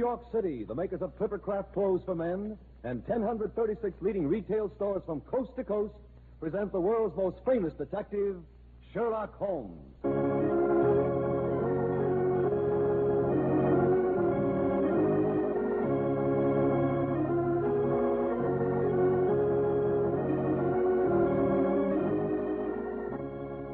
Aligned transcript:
York 0.00 0.32
City, 0.32 0.64
the 0.64 0.74
makers 0.74 1.02
of 1.02 1.14
Clippercraft 1.18 1.74
clothes 1.74 2.00
for 2.06 2.14
men 2.14 2.56
and 2.84 3.06
1,036 3.06 3.92
leading 4.00 4.26
retail 4.26 4.72
stores 4.76 5.02
from 5.04 5.20
coast 5.20 5.50
to 5.56 5.62
coast 5.62 5.92
present 6.40 6.72
the 6.72 6.80
world's 6.80 7.14
most 7.18 7.36
famous 7.44 7.74
detective, 7.74 8.36
Sherlock 8.94 9.36
Holmes. 9.36 9.76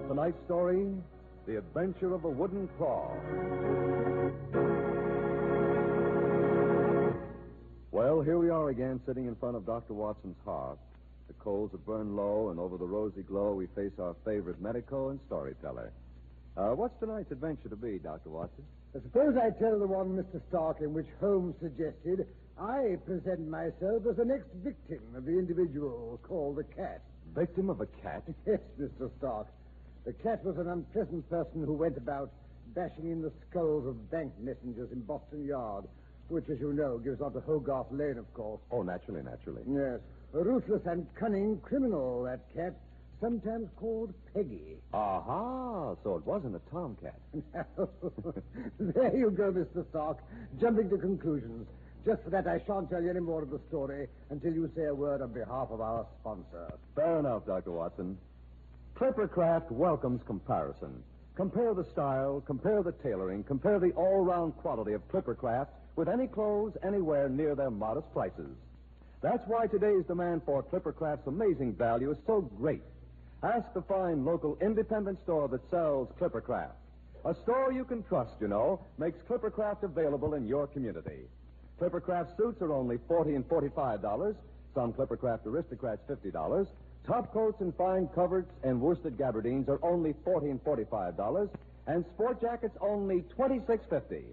Tonight's 0.09 0.45
story 0.45 0.89
The 1.47 1.59
Adventure 1.59 2.15
of 2.15 2.23
the 2.23 2.29
Wooden 2.29 2.69
Claw. 2.79 3.15
Well, 7.97 8.21
here 8.21 8.37
we 8.37 8.51
are 8.51 8.69
again, 8.69 9.01
sitting 9.07 9.25
in 9.25 9.35
front 9.37 9.57
of 9.57 9.65
Dr. 9.65 9.95
Watson's 9.95 10.37
hearth. 10.45 10.77
The 11.29 11.33
coals 11.41 11.71
have 11.73 11.87
burned 11.87 12.15
low, 12.15 12.51
and 12.51 12.61
over 12.61 12.77
the 12.77 12.85
rosy 12.85 13.23
glow, 13.23 13.55
we 13.55 13.69
face 13.69 13.97
our 13.99 14.15
favorite 14.23 14.61
medico 14.61 15.09
and 15.09 15.19
storyteller. 15.25 15.91
Uh, 16.59 16.77
what's 16.77 16.93
tonight's 17.01 17.33
adventure 17.33 17.71
to 17.71 17.77
be, 17.77 17.99
Dr. 17.99 18.29
Watson? 18.29 18.65
I 18.95 19.01
suppose 19.01 19.35
I 19.41 19.49
tell 19.59 19.79
the 19.79 19.87
one, 19.87 20.13
Mr. 20.13 20.43
Stark, 20.51 20.83
in 20.83 20.93
which 20.93 21.07
Holmes 21.21 21.55
suggested 21.59 22.29
I 22.61 23.01
present 23.07 23.49
myself 23.49 24.05
as 24.11 24.17
the 24.19 24.27
next 24.27 24.53
victim 24.63 25.01
of 25.17 25.25
the 25.25 25.33
individual 25.33 26.21
called 26.23 26.57
the 26.57 26.65
cat. 26.65 27.01
Victim 27.35 27.71
of 27.71 27.81
a 27.81 27.87
cat? 28.05 28.25
Yes, 28.47 28.61
Mr. 28.79 29.09
Stark. 29.17 29.47
The 30.05 30.13
cat 30.13 30.45
was 30.45 30.59
an 30.59 30.69
unpleasant 30.69 31.31
person 31.31 31.65
who 31.65 31.73
went 31.73 31.97
about 31.97 32.31
bashing 32.75 33.11
in 33.11 33.23
the 33.23 33.33
skulls 33.49 33.87
of 33.87 34.11
bank 34.11 34.35
messengers 34.39 34.93
in 34.93 35.01
Boston 35.01 35.47
Yard, 35.47 35.87
which, 36.29 36.49
as 36.49 36.59
you 36.61 36.73
know, 36.73 36.99
gives 36.99 37.21
on 37.21 37.33
to 37.33 37.41
Hogarth 37.41 37.91
Lane, 37.91 38.19
of 38.19 38.33
course. 38.35 38.61
Oh, 38.71 38.83
naturally, 38.83 39.23
naturally. 39.23 39.63
Yes. 39.67 40.01
A 40.35 40.43
ruthless 40.43 40.83
and 40.87 41.07
cunning 41.15 41.61
criminal, 41.61 42.25
that 42.25 42.41
cat, 42.55 42.75
sometimes 43.21 43.69
called 43.77 44.13
Peggy. 44.35 44.77
Aha, 44.93 45.95
so 46.03 46.17
it 46.17 46.27
wasn't 46.27 46.57
a 46.57 46.71
tomcat. 46.71 47.19
there 48.81 49.17
you 49.17 49.31
go, 49.31 49.53
Mr. 49.53 49.89
Stark, 49.91 50.19
jumping 50.61 50.91
to 50.91 50.99
conclusions. 50.99 51.67
Just 52.05 52.23
for 52.23 52.31
that, 52.31 52.47
I 52.47 52.61
shan't 52.67 52.91
tell 52.91 53.03
you 53.03 53.11
any 53.11 53.21
more 53.21 53.43
of 53.43 53.51
the 53.51 53.61
story 53.69 54.07
until 54.31 54.53
you 54.53 54.71
say 54.77 54.85
a 54.85 54.95
word 54.95 55.23
on 55.23 55.33
behalf 55.33 55.69
of 55.71 55.81
our 55.81 56.07
sponsor. 56.21 56.73
Fair 56.95 57.19
enough, 57.19 57.47
Dr. 57.47 57.73
Watson. 57.73 58.17
Clippercraft 58.95 59.71
welcomes 59.71 60.21
comparison. 60.27 61.03
Compare 61.35 61.75
the 61.75 61.85
style, 61.93 62.43
compare 62.47 62.83
the 62.83 62.93
tailoring, 63.03 63.45
compare 63.45 63.79
the 63.79 63.91
all-round 63.93 64.57
quality 64.57 64.93
of 64.93 65.07
Clippercraft 65.09 65.67
with 65.97 66.09
any 66.09 66.27
clothes 66.27 66.77
anywhere 66.87 67.29
near 67.29 67.55
their 67.55 67.71
modest 67.71 68.13
prices. 68.13 68.55
That's 69.23 69.43
why 69.47 69.67
today's 69.67 70.05
demand 70.07 70.43
for 70.45 70.63
Clippercraft's 70.63 71.27
amazing 71.27 71.75
value 71.75 72.11
is 72.11 72.19
so 72.27 72.43
great. 72.43 72.83
Ask 73.43 73.73
the 73.75 73.83
fine 73.83 74.25
local 74.25 74.57
independent 74.61 75.19
store 75.23 75.49
that 75.49 75.69
sells 75.71 76.09
Clippercraft. 76.21 76.73
A 77.25 77.35
store 77.43 77.73
you 77.73 77.85
can 77.85 78.03
trust, 78.05 78.35
you 78.41 78.49
know, 78.49 78.85
makes 78.99 79.19
Clippercraft 79.29 79.83
available 79.83 80.35
in 80.35 80.47
your 80.47 80.67
community. 80.67 81.23
Clippercraft 81.81 82.37
suits 82.37 82.61
are 82.63 82.73
only 82.73 82.99
40 83.09 83.35
and 83.35 83.49
$45. 83.49 84.37
Some 84.75 84.93
Clippercraft 84.93 85.47
aristocrats, 85.47 86.03
$50. 86.09 86.69
Top 87.07 87.33
coats 87.33 87.61
and 87.61 87.75
fine 87.77 88.09
coverts 88.15 88.51
and 88.63 88.81
worsted 88.81 89.17
gabardines 89.17 89.69
are 89.69 89.79
only 89.83 90.15
40 90.25 90.51
and 90.51 90.63
$45. 90.63 91.49
And 91.87 92.05
sport 92.15 92.41
jackets 92.41 92.77
only 92.81 93.25
$26.50. 93.39 94.25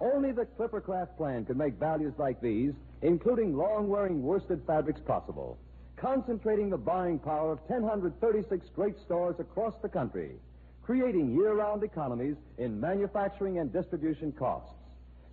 Only 0.00 0.32
the 0.32 0.46
Clippercraft 0.58 1.16
plan 1.16 1.44
can 1.44 1.56
make 1.56 1.74
values 1.74 2.12
like 2.18 2.40
these, 2.40 2.74
including 3.02 3.56
long-wearing 3.56 4.22
worsted 4.22 4.62
fabrics, 4.66 5.00
possible. 5.00 5.58
Concentrating 5.96 6.68
the 6.68 6.76
buying 6.76 7.18
power 7.18 7.52
of 7.52 7.60
1,036 7.68 8.66
great 8.74 8.98
stores 9.04 9.36
across 9.38 9.74
the 9.80 9.88
country, 9.88 10.32
creating 10.82 11.34
year-round 11.34 11.82
economies 11.82 12.36
in 12.58 12.78
manufacturing 12.78 13.58
and 13.58 13.72
distribution 13.72 14.32
costs. 14.32 14.74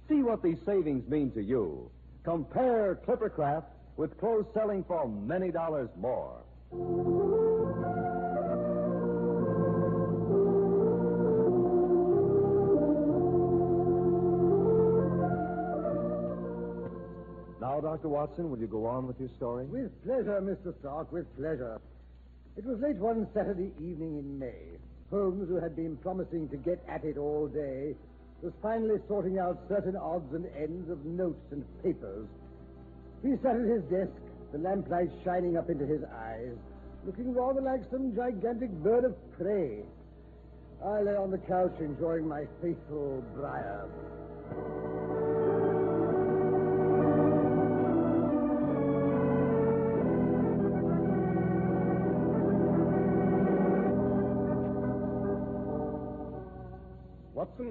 See 0.08 0.24
what 0.24 0.42
these 0.42 0.58
savings 0.66 1.10
mean 1.10 1.32
to 1.32 1.44
you. 1.44 1.90
Compare 2.24 3.00
Clippercraft 3.06 3.66
with 3.98 4.18
clothes 4.18 4.46
selling 4.54 4.84
for 4.86 5.08
many 5.10 5.52
dollars 5.52 5.90
more. 5.98 6.38
Dr. 17.84 18.08
Watson, 18.08 18.50
will 18.50 18.60
you 18.60 18.68
go 18.68 18.86
on 18.86 19.08
with 19.08 19.20
your 19.20 19.30
story? 19.36 19.66
With 19.66 19.92
pleasure, 20.06 20.40
Mr. 20.42 20.74
Stark, 20.80 21.12
with 21.12 21.28
pleasure. 21.36 21.82
It 22.56 22.66
was 22.66 22.80
late 22.80 22.96
one 22.96 23.28
Saturday 23.34 23.72
evening 23.78 24.18
in 24.20 24.40
May. 24.40 24.80
Holmes, 25.12 25.50
who 25.50 25.60
had 25.60 25.76
been 25.76 25.98
promising 25.98 26.48
to 26.50 26.58
get 26.58 26.82
at 26.88 27.04
it 27.04 27.18
all 27.18 27.48
day, 27.48 27.94
was 28.42 28.54
finally 28.62 29.00
sorting 29.10 29.38
out 29.38 29.60
certain 29.68 29.98
odds 29.98 30.34
and 30.34 30.46
ends 30.56 30.90
of 30.90 31.04
notes 31.04 31.44
and 31.52 31.66
papers. 31.84 32.28
He 33.22 33.36
sat 33.44 33.58
at 33.58 33.68
his 33.68 33.84
desk, 33.92 34.16
the 34.54 34.60
lamplight 34.60 35.12
shining 35.26 35.58
up 35.58 35.70
into 35.70 35.86
his 35.86 36.04
eyes, 36.06 36.56
looking 37.06 37.34
rather 37.34 37.62
like 37.62 37.82
some 37.92 38.16
gigantic 38.16 38.72
bird 38.82 39.04
of 39.04 39.16
prey. 39.38 39.84
I 40.86 41.02
lay 41.02 41.16
on 41.16 41.32
the 41.32 41.38
couch 41.38 41.76
enjoying 41.82 42.28
my 42.30 42.46
faithful 42.62 43.24
briar. 43.36 43.90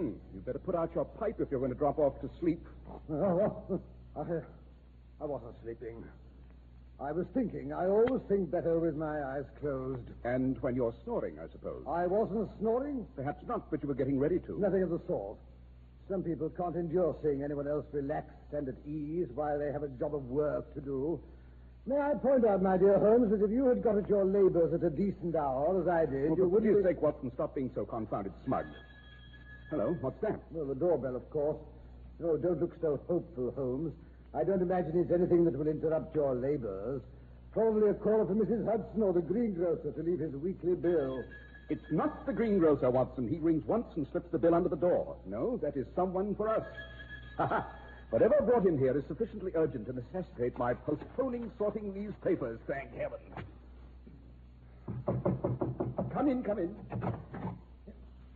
Watson, 0.02 0.20
you'd 0.34 0.44
better 0.44 0.58
put 0.58 0.74
out 0.74 0.90
your 0.94 1.04
pipe 1.04 1.36
if 1.40 1.50
you're 1.50 1.60
going 1.60 1.72
to 1.72 1.78
drop 1.78 1.98
off 1.98 2.20
to 2.20 2.30
sleep. 2.40 2.66
Oh, 3.10 3.80
I, 4.16 4.20
I 5.20 5.26
wasn't 5.26 5.54
sleeping. 5.62 6.04
I 7.00 7.10
was 7.10 7.26
thinking. 7.34 7.72
I 7.72 7.86
always 7.86 8.22
think 8.28 8.50
better 8.50 8.78
with 8.78 8.94
my 8.96 9.22
eyes 9.34 9.44
closed. 9.60 10.06
And 10.24 10.60
when 10.62 10.76
you're 10.76 10.94
snoring, 11.04 11.38
I 11.38 11.50
suppose. 11.50 11.84
I 11.88 12.06
wasn't 12.06 12.48
snoring. 12.60 13.06
Perhaps 13.16 13.44
not, 13.48 13.70
but 13.70 13.82
you 13.82 13.88
were 13.88 13.94
getting 13.94 14.18
ready 14.18 14.38
to. 14.46 14.60
Nothing 14.60 14.82
of 14.84 14.90
the 14.90 15.00
sort. 15.08 15.38
Some 16.08 16.22
people 16.22 16.50
can't 16.50 16.76
endure 16.76 17.16
seeing 17.22 17.42
anyone 17.42 17.66
else 17.66 17.86
relaxed 17.92 18.52
and 18.52 18.68
at 18.68 18.74
ease 18.86 19.28
while 19.34 19.58
they 19.58 19.72
have 19.72 19.82
a 19.82 19.88
job 19.98 20.14
of 20.14 20.24
work 20.26 20.72
to 20.74 20.80
do. 20.80 21.20
May 21.86 21.96
I 21.98 22.14
point 22.22 22.44
out, 22.46 22.62
my 22.62 22.76
dear 22.76 22.98
Holmes, 22.98 23.30
that 23.30 23.42
if 23.42 23.50
you 23.50 23.66
had 23.66 23.82
got 23.82 23.98
at 23.98 24.08
your 24.08 24.24
labors 24.24 24.72
at 24.72 24.84
a 24.86 24.90
decent 24.90 25.34
hour, 25.34 25.80
as 25.82 25.88
I 25.88 26.06
did, 26.06 26.30
Well, 26.30 26.38
you 26.38 26.48
wouldn't... 26.48 26.74
goodness 26.74 26.86
be- 26.86 26.94
sake, 26.94 27.02
Watson, 27.02 27.32
stop 27.34 27.54
being 27.56 27.70
so 27.74 27.84
confounded 27.84 28.32
smug. 28.44 28.66
Hello, 29.72 29.96
what's 30.02 30.20
that? 30.20 30.38
Well, 30.50 30.66
the 30.66 30.74
doorbell, 30.74 31.16
of 31.16 31.30
course. 31.30 31.56
No, 32.20 32.36
don't 32.36 32.60
look 32.60 32.74
so 32.82 33.00
hopeful, 33.08 33.54
Holmes. 33.56 33.94
I 34.34 34.44
don't 34.44 34.60
imagine 34.60 35.00
it's 35.00 35.10
anything 35.10 35.46
that 35.46 35.56
will 35.56 35.66
interrupt 35.66 36.14
your 36.14 36.34
labors. 36.34 37.00
Probably 37.54 37.88
a 37.88 37.94
call 37.94 38.26
for 38.26 38.34
Mrs. 38.34 38.66
Hudson 38.70 39.02
or 39.02 39.14
the 39.14 39.22
greengrocer 39.22 39.92
to 39.92 40.02
leave 40.02 40.18
his 40.18 40.34
weekly 40.34 40.74
bill. 40.74 41.24
It's 41.70 41.90
not 41.90 42.26
the 42.26 42.34
greengrocer, 42.34 42.90
Watson. 42.90 43.26
He 43.26 43.38
rings 43.38 43.64
once 43.66 43.86
and 43.96 44.06
slips 44.12 44.30
the 44.30 44.38
bill 44.38 44.54
under 44.54 44.68
the 44.68 44.76
door. 44.76 45.16
No, 45.24 45.56
that 45.62 45.74
is 45.74 45.86
someone 45.96 46.34
for 46.34 46.50
us. 46.50 46.66
Ha 47.38 47.46
ha! 47.46 47.66
Whatever 48.10 48.42
brought 48.44 48.66
him 48.66 48.76
here 48.76 48.94
is 48.94 49.04
sufficiently 49.08 49.52
urgent 49.54 49.86
to 49.86 49.94
necessitate 49.94 50.58
my 50.58 50.74
postponing 50.74 51.50
sorting 51.56 51.94
these 51.94 52.12
papers, 52.22 52.60
thank 52.68 52.94
heaven. 52.94 53.20
Come 56.12 56.28
in, 56.28 56.42
come 56.42 56.58
in. 56.58 56.76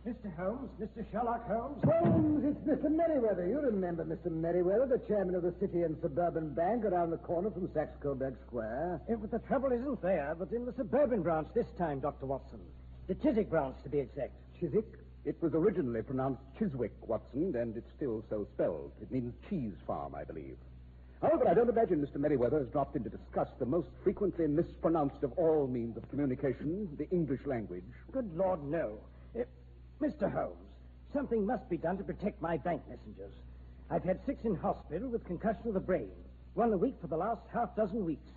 Mr. 0.07 0.33
Holmes, 0.37 0.71
Mr. 0.79 1.03
Sherlock 1.11 1.45
Holmes. 1.49 1.83
Holmes, 1.83 2.45
it's 2.45 2.63
Mr. 2.63 2.89
Merriweather. 2.89 3.45
You 3.45 3.59
remember 3.59 4.05
Mr. 4.05 4.31
Merriweather, 4.31 4.87
the 4.87 5.05
chairman 5.05 5.35
of 5.35 5.43
the 5.43 5.53
City 5.59 5.81
and 5.81 5.97
Suburban 6.01 6.53
Bank 6.53 6.85
around 6.85 7.11
the 7.11 7.17
corner 7.17 7.51
from 7.51 7.69
Saxe 7.73 7.97
Coburg 8.01 8.37
Square. 8.47 9.01
Eh, 9.09 9.15
but 9.19 9.31
the 9.31 9.39
trouble 9.49 9.73
isn't 9.73 10.01
there, 10.01 10.33
but 10.39 10.49
in 10.53 10.65
the 10.65 10.71
suburban 10.77 11.23
branch 11.23 11.49
this 11.53 11.65
time, 11.77 11.99
Dr. 11.99 12.25
Watson. 12.25 12.61
The 13.09 13.15
Chiswick 13.15 13.49
branch, 13.49 13.75
to 13.83 13.89
be 13.89 13.99
exact. 13.99 14.31
Chiswick? 14.57 14.87
It 15.25 15.35
was 15.41 15.51
originally 15.53 16.03
pronounced 16.03 16.41
Chiswick, 16.57 16.93
Watson, 17.05 17.53
and 17.57 17.75
it's 17.75 17.91
still 17.97 18.23
so 18.29 18.47
spelled. 18.53 18.93
It 19.01 19.11
means 19.11 19.33
cheese 19.49 19.75
farm, 19.85 20.15
I 20.15 20.23
believe. 20.23 20.55
However, 21.21 21.49
I 21.49 21.53
don't 21.53 21.67
imagine 21.67 21.99
Mr. 21.99 22.15
Merriweather 22.15 22.59
has 22.59 22.69
dropped 22.69 22.95
in 22.95 23.03
to 23.03 23.09
discuss 23.09 23.49
the 23.59 23.65
most 23.65 23.89
frequently 24.05 24.47
mispronounced 24.47 25.21
of 25.23 25.33
all 25.33 25.67
means 25.67 25.97
of 25.97 26.09
communication, 26.09 26.87
the 26.97 27.09
English 27.09 27.41
language. 27.45 27.83
Good 28.13 28.33
Lord, 28.37 28.63
no. 28.63 28.99
Mr. 30.01 30.31
Holmes, 30.31 30.55
something 31.13 31.45
must 31.45 31.67
be 31.69 31.77
done 31.77 31.97
to 31.97 32.03
protect 32.03 32.41
my 32.41 32.57
bank 32.57 32.81
messengers. 32.87 33.33
I've 33.89 34.03
had 34.03 34.19
six 34.25 34.43
in 34.43 34.55
hospital 34.55 35.09
with 35.09 35.25
concussion 35.25 35.69
of 35.69 35.73
the 35.73 35.79
brain. 35.79 36.11
One 36.53 36.71
a 36.71 36.77
week 36.77 36.95
for 37.01 37.07
the 37.07 37.17
last 37.17 37.41
half 37.53 37.75
dozen 37.75 38.05
weeks. 38.05 38.29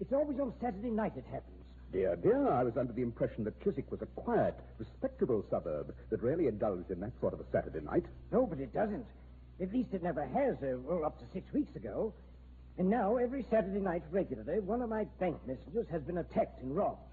It's 0.00 0.12
always 0.12 0.38
on 0.38 0.52
Saturday 0.60 0.90
night 0.90 1.12
it 1.16 1.24
happens. 1.30 1.58
Dear, 1.92 2.16
dear, 2.16 2.48
I 2.48 2.62
was 2.62 2.76
under 2.76 2.92
the 2.92 3.02
impression 3.02 3.44
that 3.44 3.60
Chiswick 3.62 3.90
was 3.90 4.00
a 4.00 4.06
quiet, 4.06 4.54
respectable 4.78 5.44
suburb 5.50 5.94
that 6.10 6.22
rarely 6.22 6.46
indulged 6.46 6.90
in 6.90 7.00
that 7.00 7.12
sort 7.20 7.34
of 7.34 7.40
a 7.40 7.44
Saturday 7.52 7.84
night. 7.84 8.04
No, 8.30 8.46
but 8.46 8.60
it 8.60 8.72
doesn't. 8.72 9.06
At 9.60 9.72
least 9.72 9.92
it 9.92 10.02
never 10.02 10.24
has, 10.24 10.56
uh, 10.62 10.78
well, 10.82 11.04
up 11.04 11.18
to 11.18 11.24
six 11.32 11.52
weeks 11.52 11.74
ago. 11.76 12.14
And 12.78 12.88
now, 12.88 13.16
every 13.16 13.44
Saturday 13.50 13.80
night 13.80 14.02
regularly, 14.10 14.60
one 14.60 14.80
of 14.80 14.88
my 14.88 15.04
bank 15.20 15.36
messengers 15.46 15.86
has 15.90 16.02
been 16.02 16.18
attacked 16.18 16.62
and 16.62 16.74
robbed. 16.74 17.11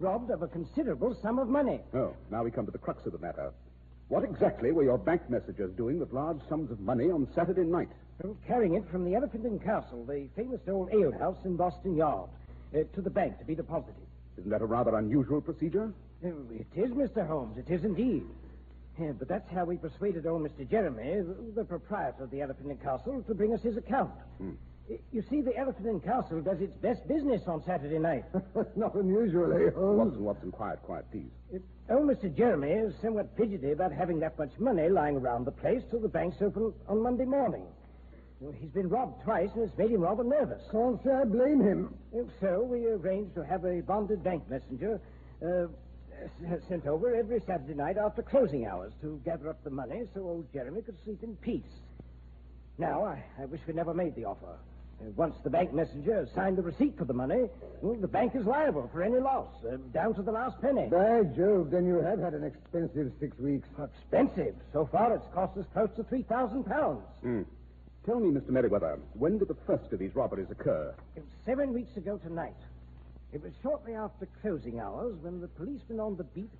Robbed 0.00 0.30
of 0.30 0.42
a 0.42 0.48
considerable 0.48 1.14
sum 1.22 1.38
of 1.38 1.48
money. 1.48 1.80
Oh, 1.94 2.14
now 2.30 2.42
we 2.42 2.50
come 2.50 2.64
to 2.64 2.72
the 2.72 2.78
crux 2.78 3.04
of 3.04 3.12
the 3.12 3.18
matter. 3.18 3.52
What 4.08 4.24
exactly 4.24 4.72
were 4.72 4.82
your 4.82 4.98
bank 4.98 5.28
messengers 5.28 5.72
doing 5.76 6.00
with 6.00 6.12
large 6.12 6.38
sums 6.48 6.70
of 6.70 6.80
money 6.80 7.10
on 7.10 7.28
Saturday 7.34 7.64
night? 7.64 7.90
Well, 8.22 8.36
carrying 8.46 8.74
it 8.74 8.88
from 8.90 9.04
the 9.04 9.14
Elephant 9.14 9.44
and 9.44 9.62
Castle, 9.62 10.04
the 10.04 10.26
famous 10.34 10.60
old 10.68 10.90
alehouse 10.92 11.44
in 11.44 11.56
Boston 11.56 11.94
Yard, 11.96 12.28
uh, 12.74 12.78
to 12.94 13.00
the 13.02 13.10
bank 13.10 13.38
to 13.38 13.44
be 13.44 13.54
deposited. 13.54 13.94
Isn't 14.38 14.50
that 14.50 14.62
a 14.62 14.66
rather 14.66 14.96
unusual 14.96 15.40
procedure? 15.42 15.92
Uh, 16.24 16.28
It 16.50 16.66
is, 16.74 16.90
Mr. 16.92 17.26
Holmes. 17.26 17.56
It 17.58 17.70
is 17.70 17.84
indeed. 17.84 18.24
Yeah, 18.98 19.12
but 19.12 19.28
that's 19.28 19.48
how 19.50 19.64
we 19.66 19.76
persuaded 19.76 20.26
old 20.26 20.42
Mr. 20.42 20.68
Jeremy, 20.68 21.20
the- 21.54 21.64
proprietor 21.64 22.24
of 22.24 22.30
the 22.30 22.40
Elephant 22.42 22.68
and 22.68 22.82
Castle, 22.82 23.22
to 23.22 23.34
bring 23.34 23.52
us 23.54 23.62
his 23.62 23.76
account. 23.76 24.10
Y- 24.38 24.48
You 25.12 25.22
see, 25.30 25.40
the 25.40 25.56
Elephant 25.56 25.86
and 25.86 26.02
Castle 26.02 26.40
does 26.40 26.60
its 26.60 26.76
best 26.78 27.06
business 27.06 27.42
on 27.46 27.62
Saturday 27.64 27.98
night. 27.98 28.24
Not 28.76 28.94
unusually, 28.94 29.66
eh, 29.66 29.70
Holmes? 29.70 29.98
Watson, 30.16 30.24
Watson, 30.24 30.52
quiet, 30.52 30.82
quiet, 30.82 31.04
please. 31.12 31.30
Old 31.88 32.08
Mr. 32.08 32.34
Jeremy 32.36 32.70
is 32.72 32.94
somewhat 33.02 33.28
fidgety 33.36 33.72
about 33.72 33.92
having 33.92 34.18
that 34.20 34.38
much 34.38 34.50
money 34.58 34.88
lying 34.88 35.16
around 35.16 35.44
the 35.44 35.52
place 35.52 35.82
till 35.90 36.00
the 36.00 36.08
bank's 36.08 36.36
open 36.42 36.72
on 36.88 37.02
Monday 37.02 37.24
morning. 37.24 37.64
Well, 38.40 38.52
he's 38.52 38.70
been 38.70 38.88
robbed 38.88 39.22
twice, 39.22 39.50
and 39.54 39.68
it's 39.68 39.76
made 39.78 39.90
him 39.90 40.00
rather 40.00 40.24
nervous. 40.24 40.62
Can't 40.72 41.00
say 41.04 41.10
I 41.12 41.24
blame 41.24 41.60
him. 41.60 41.94
Uh, 42.16 42.22
So 42.40 42.62
we 42.62 42.86
arranged 42.86 43.34
to 43.36 43.44
have 43.44 43.64
a 43.64 43.82
bonded 43.82 44.24
bank 44.24 44.48
messenger 44.48 45.00
uh, 45.44 45.66
s- 46.48 46.62
sent 46.68 46.86
over 46.86 47.14
every 47.14 47.40
Saturday 47.46 47.74
night 47.74 47.96
after 47.98 48.22
closing 48.22 48.66
hours 48.66 48.92
to 49.02 49.20
gather 49.24 49.50
up 49.50 49.62
the 49.62 49.70
money 49.70 50.02
so 50.14 50.22
old 50.22 50.52
Jeremy 50.52 50.80
could 50.82 50.96
sleep 51.04 51.22
in 51.22 51.36
peace. 51.36 51.62
Now, 52.78 53.04
I, 53.04 53.22
I 53.40 53.44
wish 53.44 53.60
we 53.68 53.74
never 53.74 53.92
made 53.92 54.14
the 54.14 54.24
offer. 54.24 54.56
Uh, 55.00 55.10
once 55.16 55.34
the 55.44 55.50
bank 55.50 55.72
messenger 55.72 56.14
has 56.14 56.28
signed 56.34 56.58
the 56.58 56.62
receipt 56.62 56.96
for 56.98 57.04
the 57.04 57.14
money, 57.14 57.48
well, 57.80 57.94
the 57.94 58.08
bank 58.08 58.34
is 58.34 58.44
liable 58.44 58.88
for 58.92 59.02
any 59.02 59.18
loss, 59.18 59.48
uh, 59.64 59.76
down 59.92 60.14
to 60.14 60.22
the 60.22 60.32
last 60.32 60.60
penny. 60.60 60.88
By 60.90 61.22
Jove, 61.36 61.70
then 61.70 61.86
you 61.86 62.00
have 62.00 62.18
had 62.18 62.34
an 62.34 62.44
expensive 62.44 63.12
six 63.18 63.38
weeks. 63.38 63.66
Expensive. 63.78 64.54
So 64.72 64.86
far, 64.90 65.14
it's 65.14 65.26
cost 65.34 65.56
us 65.56 65.66
close 65.72 65.90
to 65.96 66.04
three 66.04 66.22
thousand 66.22 66.64
pounds. 66.64 67.02
Hmm. 67.22 67.42
Tell 68.06 68.18
me, 68.18 68.30
Mr. 68.30 68.48
Merriweather, 68.48 68.98
when 69.14 69.38
did 69.38 69.48
the 69.48 69.56
first 69.66 69.92
of 69.92 69.98
these 69.98 70.14
robberies 70.14 70.50
occur? 70.50 70.94
It 71.16 71.20
was 71.20 71.32
seven 71.44 71.72
weeks 71.74 71.96
ago 71.96 72.18
tonight. 72.18 72.56
It 73.32 73.42
was 73.42 73.52
shortly 73.62 73.94
after 73.94 74.26
closing 74.42 74.80
hours 74.80 75.14
when 75.20 75.40
the 75.40 75.48
policeman 75.48 76.00
on 76.00 76.16
the 76.16 76.24
beat 76.24 76.50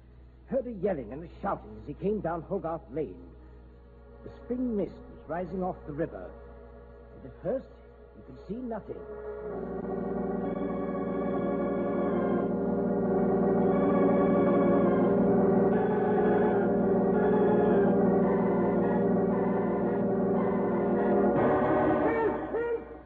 heard 0.46 0.66
a 0.66 0.72
yelling 0.72 1.12
and 1.12 1.24
a 1.24 1.28
shouting 1.42 1.70
as 1.82 1.86
he 1.88 1.94
came 1.94 2.20
down 2.20 2.42
Hogarth 2.42 2.82
Lane. 2.92 3.14
The 4.24 4.30
spring 4.44 4.76
mist 4.76 4.92
was 4.92 5.28
rising 5.28 5.62
off 5.62 5.76
the 5.86 5.92
river, 5.92 6.30
and 7.16 7.32
at 7.32 7.42
first 7.42 7.64
you 7.64 7.79
could 8.30 8.48
see 8.48 8.62
nothing. 8.62 8.96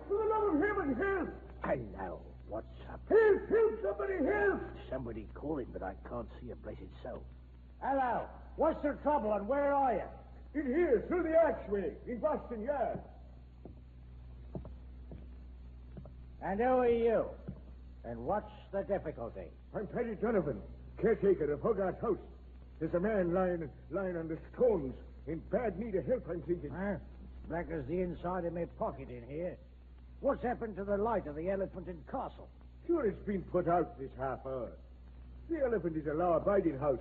For 0.09 0.17
the 0.19 0.29
love 0.29 0.55
of 0.55 0.61
heaven, 0.61 0.95
help! 0.95 1.29
Hello, 1.63 2.21
what's 2.49 2.67
up? 2.93 3.01
Help! 3.09 3.49
Help! 3.49 3.83
Somebody 3.83 4.25
help! 4.25 4.61
Somebody 4.91 5.27
calling, 5.35 5.67
but 5.73 5.83
I 5.83 5.95
can't 6.09 6.29
see 6.41 6.51
a 6.51 6.57
blessed 6.57 6.81
soul. 7.03 7.23
Hello. 7.81 8.27
What's 8.57 8.83
the 8.83 8.97
trouble 9.03 9.33
and 9.33 9.49
where 9.49 9.75
are 9.75 9.95
you? 9.95 10.61
In 10.61 10.67
here, 10.67 11.05
through 11.09 11.25
the 11.25 11.37
archway, 11.37 11.95
in 12.07 12.19
Boston 12.19 12.63
Yard. 12.63 13.01
And 16.45 16.61
who 16.61 16.67
are 16.67 16.89
you? 16.89 17.25
And 18.05 18.21
what's 18.21 18.53
the 18.71 18.83
difficulty? 18.83 19.49
I'm 19.75 19.87
Paddy 19.87 20.15
Donovan, 20.21 20.61
caretaker 21.01 21.51
of 21.51 21.63
Hogarth 21.63 21.99
House. 22.03 22.19
There's 22.79 22.93
a 22.93 23.01
man 23.01 23.33
lying 23.33 23.71
lying 23.91 24.17
on 24.19 24.29
the 24.29 24.37
stones 24.53 24.93
in 25.27 25.41
bad 25.51 25.79
need 25.79 25.95
of 25.95 26.05
help, 26.05 26.29
I'm 26.29 26.43
thinking. 26.43 26.71
Huh? 26.71 26.97
Black 27.49 27.67
as 27.73 27.87
the 27.87 28.01
inside 28.03 28.45
of 28.45 28.53
my 28.53 28.67
pocket 28.79 29.09
in 29.09 29.23
here. 29.27 29.57
What's 30.21 30.43
happened 30.43 30.77
to 30.77 30.85
the 30.85 30.99
light 30.99 31.27
of 31.27 31.35
the 31.35 31.49
Elephant 31.49 31.87
and 31.87 32.05
Castle? 32.07 32.51
Sure, 32.87 33.07
it's 33.07 33.27
been 33.27 33.43
put 33.43 33.67
out 33.67 33.99
this 33.99 34.11
half 34.19 34.45
hour. 34.45 34.73
The 35.49 35.61
Elephant 35.65 35.97
is 35.97 36.07
a 36.07 36.15
law-abiding 36.15 36.79
house. 36.79 37.01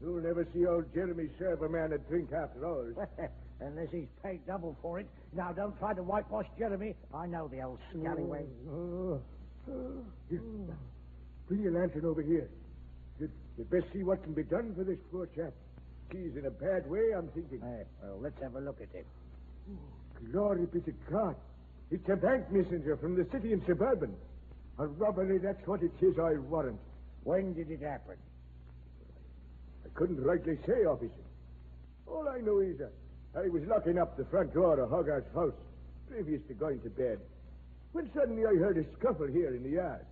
You'll 0.00 0.22
never 0.22 0.46
see 0.54 0.64
old 0.64 0.92
Jeremy 0.94 1.28
serve 1.38 1.60
a 1.62 1.68
man 1.68 1.92
a 1.92 1.98
drink 1.98 2.30
after 2.32 2.64
hours. 2.64 2.96
Unless 3.60 3.88
he's 3.92 4.08
paid 4.22 4.46
double 4.46 4.76
for 4.82 5.00
it. 5.00 5.06
Now, 5.32 5.52
don't 5.52 5.78
try 5.78 5.94
to 5.94 6.02
whitewash 6.02 6.46
Jeremy. 6.58 6.94
I 7.14 7.26
know 7.26 7.48
the 7.48 7.62
old 7.62 7.78
scallywag. 7.90 8.46
Bring 11.46 11.62
your 11.62 11.72
lantern 11.72 12.04
over 12.04 12.22
here. 12.22 12.48
You'd, 13.20 13.30
you'd 13.56 13.70
best 13.70 13.86
see 13.92 14.02
what 14.02 14.22
can 14.22 14.34
be 14.34 14.42
done 14.42 14.74
for 14.76 14.84
this 14.84 14.98
poor 15.10 15.26
chap. 15.36 15.52
He's 16.12 16.36
in 16.36 16.46
a 16.46 16.50
bad 16.50 16.88
way, 16.90 17.12
I'm 17.16 17.28
thinking. 17.28 17.60
Eh, 17.62 17.84
well, 18.02 18.18
let's 18.20 18.40
have 18.42 18.54
a 18.56 18.60
look 18.60 18.80
at 18.80 18.92
him. 18.94 19.04
Glory 20.32 20.66
be 20.66 20.80
to 20.80 20.92
God. 21.10 21.36
It's 21.90 22.08
a 22.08 22.16
bank 22.16 22.50
messenger 22.50 22.96
from 22.96 23.16
the 23.16 23.26
city 23.32 23.52
and 23.52 23.62
suburban. 23.66 24.14
A 24.78 24.86
robbery, 24.86 25.38
that's 25.38 25.66
what 25.66 25.82
it 25.82 25.92
is, 26.00 26.18
I 26.18 26.34
warrant. 26.38 26.80
When 27.22 27.54
did 27.54 27.70
it 27.70 27.80
happen? 27.80 28.16
I 29.84 29.88
couldn't 29.94 30.20
rightly 30.22 30.58
say, 30.66 30.84
officer. 30.84 31.12
All 32.06 32.28
I 32.28 32.40
know 32.40 32.58
is 32.58 32.78
that 32.78 32.92
I 33.36 33.48
was 33.48 33.62
locking 33.66 33.98
up 33.98 34.16
the 34.16 34.24
front 34.26 34.54
door 34.54 34.78
of 34.78 34.90
Hogarth's 34.90 35.34
house 35.34 35.54
previous 36.08 36.40
to 36.46 36.54
going 36.54 36.80
to 36.82 36.90
bed 36.90 37.18
when 37.94 38.10
suddenly 38.14 38.44
I 38.44 38.54
heard 38.58 38.78
a 38.78 38.84
scuffle 38.98 39.26
here 39.26 39.54
in 39.54 39.62
the 39.62 39.70
yard, 39.70 40.04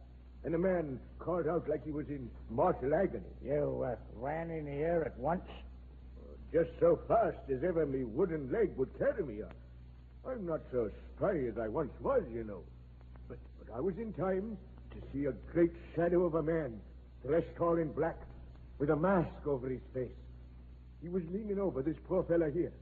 and 0.45 0.55
a 0.55 0.59
man 0.59 0.99
called 1.19 1.47
out 1.49 1.69
like 1.69 1.85
he 1.85 1.91
was 1.91 2.09
in 2.09 2.31
mortal 2.51 2.95
agony. 2.95 3.25
You 3.45 3.85
uh, 3.87 3.97
ran 4.17 4.51
in 4.51 4.67
here 4.67 5.03
at 5.05 5.19
once? 5.19 5.43
Just 6.53 6.71
so 6.81 6.99
fast 7.09 7.39
as 7.51 7.65
ever 7.65 7.87
me 7.87 8.05
wooden 8.05 8.51
leg 8.53 8.71
would 8.77 8.97
carry 8.99 9.25
me. 9.25 9.43
Up. 9.43 9.55
I'm 10.29 10.47
not 10.47 10.61
so 10.71 10.91
spry 11.15 11.39
as 11.49 11.59
I 11.59 11.69
once 11.69 11.93
was, 12.01 12.23
you 12.33 12.45
know. 12.45 12.63
But, 13.29 13.39
but 13.59 13.75
I 13.77 13.81
was 13.81 13.97
in 13.99 14.13
time 14.13 14.57
to 14.93 14.97
see 15.13 15.27
a 15.27 15.33
great 15.53 15.73
shadow 15.97 16.25
of 16.25 16.35
a 16.35 16.43
man, 16.43 16.81
dressed 17.27 17.59
all 17.61 17.79
in 17.79 17.93
black, 17.93 18.19
with 18.79 18.91
a 18.91 18.97
mask 18.97 19.47
over 19.47 19.69
his 19.69 19.81
face. 19.95 20.11
He 21.02 21.09
was 21.09 21.23
leaning 21.33 21.59
over 21.59 21.83
this 21.83 21.97
poor 22.07 22.23
fella 22.25 22.50
here. 22.50 22.73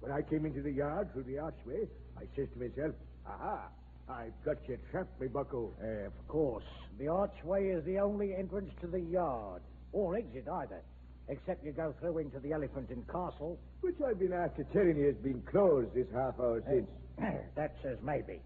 When 0.00 0.12
I 0.12 0.22
came 0.22 0.46
into 0.46 0.62
the 0.62 0.70
yard 0.70 1.12
through 1.12 1.24
the 1.24 1.38
archway, 1.38 1.88
I 2.16 2.22
says 2.36 2.48
to 2.54 2.58
myself, 2.58 2.94
Aha, 3.26 3.68
I've 4.08 4.44
got 4.44 4.56
you 4.68 4.78
trapped, 4.90 5.20
me 5.20 5.28
bucko. 5.28 5.72
Uh, 5.82 6.06
of 6.06 6.28
course. 6.28 6.64
The 6.98 7.08
archway 7.08 7.68
is 7.68 7.84
the 7.84 7.98
only 7.98 8.34
entrance 8.34 8.70
to 8.80 8.86
the 8.86 9.00
yard. 9.00 9.62
Or 9.92 10.16
exit, 10.16 10.46
either. 10.48 10.82
Except 11.28 11.64
you 11.64 11.72
go 11.72 11.94
through 12.00 12.18
into 12.18 12.38
the 12.40 12.52
Elephant 12.52 12.88
and 12.90 13.06
Castle. 13.06 13.58
Which 13.80 13.96
I've 14.06 14.18
been 14.18 14.32
after 14.32 14.64
telling 14.72 14.96
you 14.96 15.06
has 15.06 15.16
been 15.16 15.42
closed 15.42 15.94
this 15.94 16.06
half 16.14 16.38
hour 16.40 16.62
since. 16.68 16.88
that 17.56 17.76
says 17.82 17.98
maybe. 18.02 18.40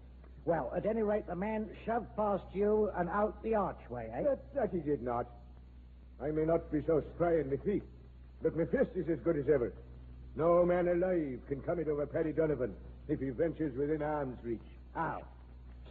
Well, 0.45 0.73
at 0.75 0.85
any 0.85 1.03
rate, 1.03 1.25
the 1.27 1.35
man 1.35 1.69
shoved 1.85 2.13
past 2.17 2.43
you 2.53 2.91
and 2.97 3.09
out 3.09 3.41
the 3.43 3.55
archway, 3.55 4.11
eh? 4.13 4.23
That, 4.23 4.53
that 4.55 4.69
he 4.71 4.79
did 4.79 5.01
not. 5.01 5.27
I 6.21 6.31
may 6.31 6.43
not 6.43 6.69
be 6.71 6.81
so 6.85 7.01
spry 7.15 7.39
in 7.39 7.49
my 7.49 7.55
feet, 7.63 7.83
but 8.41 8.55
my 8.57 8.65
fist 8.65 8.91
is 8.95 9.07
as 9.09 9.19
good 9.23 9.37
as 9.37 9.45
ever. 9.47 9.73
No 10.35 10.65
man 10.65 10.87
alive 10.87 11.39
can 11.47 11.61
come 11.61 11.79
it 11.79 11.87
over 11.87 12.05
Paddy 12.07 12.33
Donovan 12.33 12.73
if 13.07 13.19
he 13.19 13.29
ventures 13.29 13.75
within 13.77 14.01
arm's 14.01 14.37
reach. 14.43 14.61
How? 14.95 15.21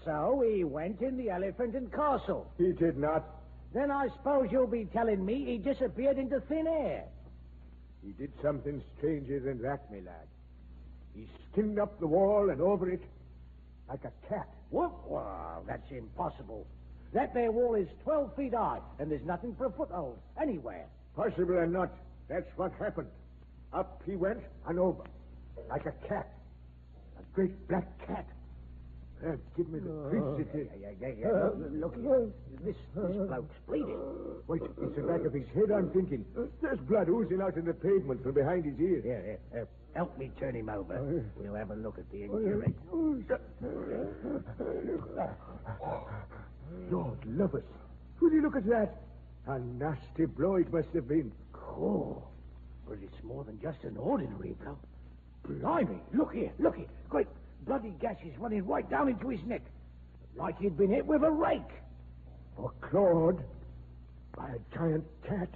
So 0.04 0.44
he 0.46 0.64
went 0.64 1.00
in 1.00 1.16
the 1.16 1.30
Elephant 1.30 1.76
and 1.76 1.92
Castle. 1.92 2.50
He 2.58 2.72
did 2.72 2.96
not. 2.96 3.24
Then 3.72 3.90
I 3.90 4.08
suppose 4.16 4.48
you'll 4.50 4.66
be 4.66 4.86
telling 4.86 5.24
me 5.24 5.44
he 5.44 5.58
disappeared 5.58 6.18
into 6.18 6.40
thin 6.40 6.66
air. 6.66 7.04
He 8.04 8.12
did 8.12 8.32
something 8.42 8.82
stranger 8.98 9.38
than 9.38 9.62
that, 9.62 9.90
my 9.90 9.98
lad. 9.98 10.26
He 11.14 11.28
skinned 11.50 11.78
up 11.78 12.00
the 12.00 12.06
wall 12.06 12.50
and 12.50 12.60
over 12.60 12.90
it 12.90 13.02
like 13.88 14.04
a 14.04 14.28
cat. 14.28 14.48
What? 14.70 15.08
Well, 15.08 15.62
that's 15.66 15.90
impossible. 15.90 16.66
That 17.12 17.32
there 17.34 17.52
wall 17.52 17.74
is 17.74 17.88
12 18.04 18.34
feet 18.36 18.54
high, 18.54 18.80
and 18.98 19.10
there's 19.10 19.24
nothing 19.24 19.54
for 19.54 19.66
a 19.66 19.70
foothold 19.70 20.18
anywhere. 20.40 20.86
Possible 21.14 21.58
or 21.58 21.66
not, 21.66 21.90
that's 22.28 22.48
what 22.56 22.72
happened. 22.78 23.08
Up 23.72 24.02
he 24.04 24.16
went 24.16 24.40
and 24.68 24.78
over, 24.78 25.02
like 25.70 25.86
a 25.86 25.92
cat. 26.06 26.30
A 27.18 27.22
great 27.34 27.68
black 27.68 28.06
cat. 28.06 28.26
Uh, 29.24 29.36
give 29.56 29.68
me 29.68 29.78
the 29.78 29.88
creeps 30.10 30.40
it 30.40 30.52
did. 30.52 30.68
Yeah, 30.80 30.88
yeah, 31.00 31.08
yeah, 31.16 31.28
yeah. 31.30 31.78
Look 31.78 31.94
here. 31.94 32.28
This, 32.64 32.76
this 32.96 33.16
bloke's 33.16 33.54
bleeding. 33.68 33.98
Wait, 34.48 34.62
it's 34.62 34.96
the 34.96 35.02
back 35.02 35.24
of 35.24 35.32
his 35.32 35.46
head, 35.54 35.70
I'm 35.72 35.90
thinking. 35.90 36.24
There's 36.60 36.80
blood 36.80 37.08
oozing 37.08 37.40
out 37.40 37.56
in 37.56 37.64
the 37.64 37.72
pavement 37.72 38.22
from 38.24 38.32
behind 38.32 38.64
his 38.64 38.78
ear. 38.80 39.00
Here, 39.00 39.38
here. 39.52 39.62
Uh, 39.62 39.66
help 39.94 40.18
me 40.18 40.32
turn 40.40 40.56
him 40.56 40.68
over. 40.68 41.22
We'll 41.36 41.54
have 41.54 41.70
a 41.70 41.76
look 41.76 41.98
at 41.98 42.10
the 42.10 42.24
injury. 42.24 42.74
Lord 46.90 47.18
love 47.26 47.54
us. 47.54 47.62
Will 48.20 48.32
you 48.32 48.42
look 48.42 48.56
at 48.56 48.66
that? 48.66 49.02
A 49.46 49.58
nasty 49.58 50.26
blow 50.26 50.56
it 50.56 50.72
must 50.72 50.88
have 50.94 51.06
been. 51.06 51.30
Oh, 51.54 52.22
but 52.88 52.98
it's 53.02 53.22
more 53.22 53.44
than 53.44 53.60
just 53.60 53.82
an 53.84 53.96
ordinary 53.96 54.54
blow. 54.62 54.78
Blimey, 55.44 56.00
look 56.14 56.32
here, 56.32 56.52
look 56.58 56.76
here. 56.76 56.86
Great 57.08 57.26
bloody 57.64 57.94
gashes 58.00 58.36
running 58.38 58.66
right 58.66 58.88
down 58.88 59.08
into 59.08 59.28
his 59.28 59.40
neck. 59.44 59.62
Like 60.36 60.58
he'd 60.58 60.76
been 60.76 60.90
hit 60.90 61.06
with 61.06 61.22
a 61.22 61.30
rake. 61.30 61.60
Or 62.56 62.72
clawed 62.80 63.42
by 64.36 64.50
a 64.50 64.76
giant 64.76 65.04
cat. 65.26 65.48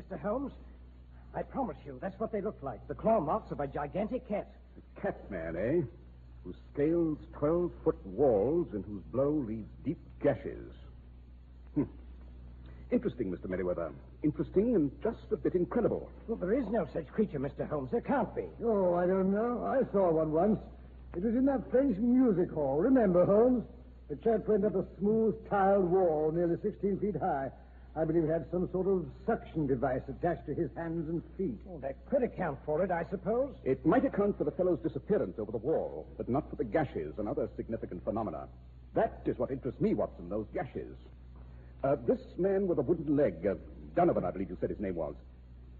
Mr. 0.00 0.20
Holmes. 0.20 0.52
I 1.34 1.42
promise 1.42 1.76
you, 1.84 1.98
that's 2.00 2.18
what 2.18 2.32
they 2.32 2.40
look 2.40 2.58
like. 2.62 2.86
The 2.88 2.94
claw 2.94 3.20
marks 3.20 3.50
of 3.50 3.60
a 3.60 3.66
gigantic 3.66 4.28
cat. 4.28 4.50
A 4.96 5.00
cat 5.00 5.30
man, 5.30 5.56
eh? 5.56 5.86
Who 6.44 6.54
scales 6.72 7.18
12 7.38 7.70
foot 7.84 8.06
walls 8.06 8.68
and 8.72 8.84
whose 8.84 9.02
blow 9.12 9.30
leaves 9.30 9.68
deep 9.84 9.98
gashes. 10.22 10.72
Hmm. 11.74 11.84
Interesting, 12.90 13.30
Mr. 13.30 13.48
Merriweather. 13.48 13.92
Interesting 14.24 14.74
and 14.74 14.90
just 15.02 15.18
a 15.32 15.36
bit 15.36 15.54
incredible. 15.54 16.10
Well, 16.26 16.38
there 16.38 16.58
is 16.58 16.64
no 16.70 16.88
such 16.92 17.06
creature, 17.08 17.38
Mr. 17.38 17.68
Holmes. 17.68 17.90
There 17.92 18.00
can't 18.00 18.34
be. 18.34 18.44
Oh, 18.64 18.94
I 18.94 19.06
don't 19.06 19.32
know. 19.32 19.64
I 19.64 19.90
saw 19.92 20.10
one 20.10 20.32
once. 20.32 20.58
It 21.16 21.22
was 21.22 21.34
in 21.34 21.44
that 21.46 21.70
French 21.70 21.96
music 21.98 22.50
hall. 22.52 22.78
Remember, 22.78 23.24
Holmes? 23.26 23.64
The 24.08 24.16
chap 24.16 24.48
went 24.48 24.64
up 24.64 24.74
a 24.74 24.84
smooth 24.98 25.34
tiled 25.48 25.84
wall 25.84 26.32
nearly 26.34 26.56
16 26.62 26.98
feet 26.98 27.16
high. 27.20 27.50
I 27.96 28.04
believe 28.04 28.24
it 28.24 28.30
had 28.30 28.46
some 28.52 28.68
sort 28.70 28.86
of 28.86 29.04
suction 29.26 29.66
device 29.66 30.02
attached 30.08 30.46
to 30.46 30.54
his 30.54 30.70
hands 30.76 31.08
and 31.08 31.22
feet. 31.36 31.58
Well, 31.64 31.80
that 31.80 31.96
could 32.08 32.22
account 32.22 32.58
for 32.64 32.84
it, 32.84 32.90
I 32.90 33.04
suppose. 33.10 33.54
It 33.64 33.84
might 33.84 34.04
account 34.04 34.38
for 34.38 34.44
the 34.44 34.52
fellow's 34.52 34.78
disappearance 34.78 35.38
over 35.38 35.50
the 35.50 35.58
wall, 35.58 36.06
but 36.16 36.28
not 36.28 36.48
for 36.48 36.56
the 36.56 36.64
gashes 36.64 37.14
and 37.18 37.28
other 37.28 37.48
significant 37.56 38.04
phenomena. 38.04 38.46
That 38.94 39.22
is 39.26 39.38
what 39.38 39.50
interests 39.50 39.80
me, 39.80 39.94
Watson, 39.94 40.28
those 40.28 40.46
gashes. 40.54 40.96
Uh, 41.82 41.96
this 42.06 42.20
man 42.38 42.68
with 42.68 42.78
a 42.78 42.82
wooden 42.82 43.16
leg, 43.16 43.44
uh, 43.44 43.54
Donovan, 43.96 44.24
I 44.24 44.30
believe 44.30 44.50
you 44.50 44.58
said 44.60 44.70
his 44.70 44.80
name 44.80 44.94
was. 44.94 45.14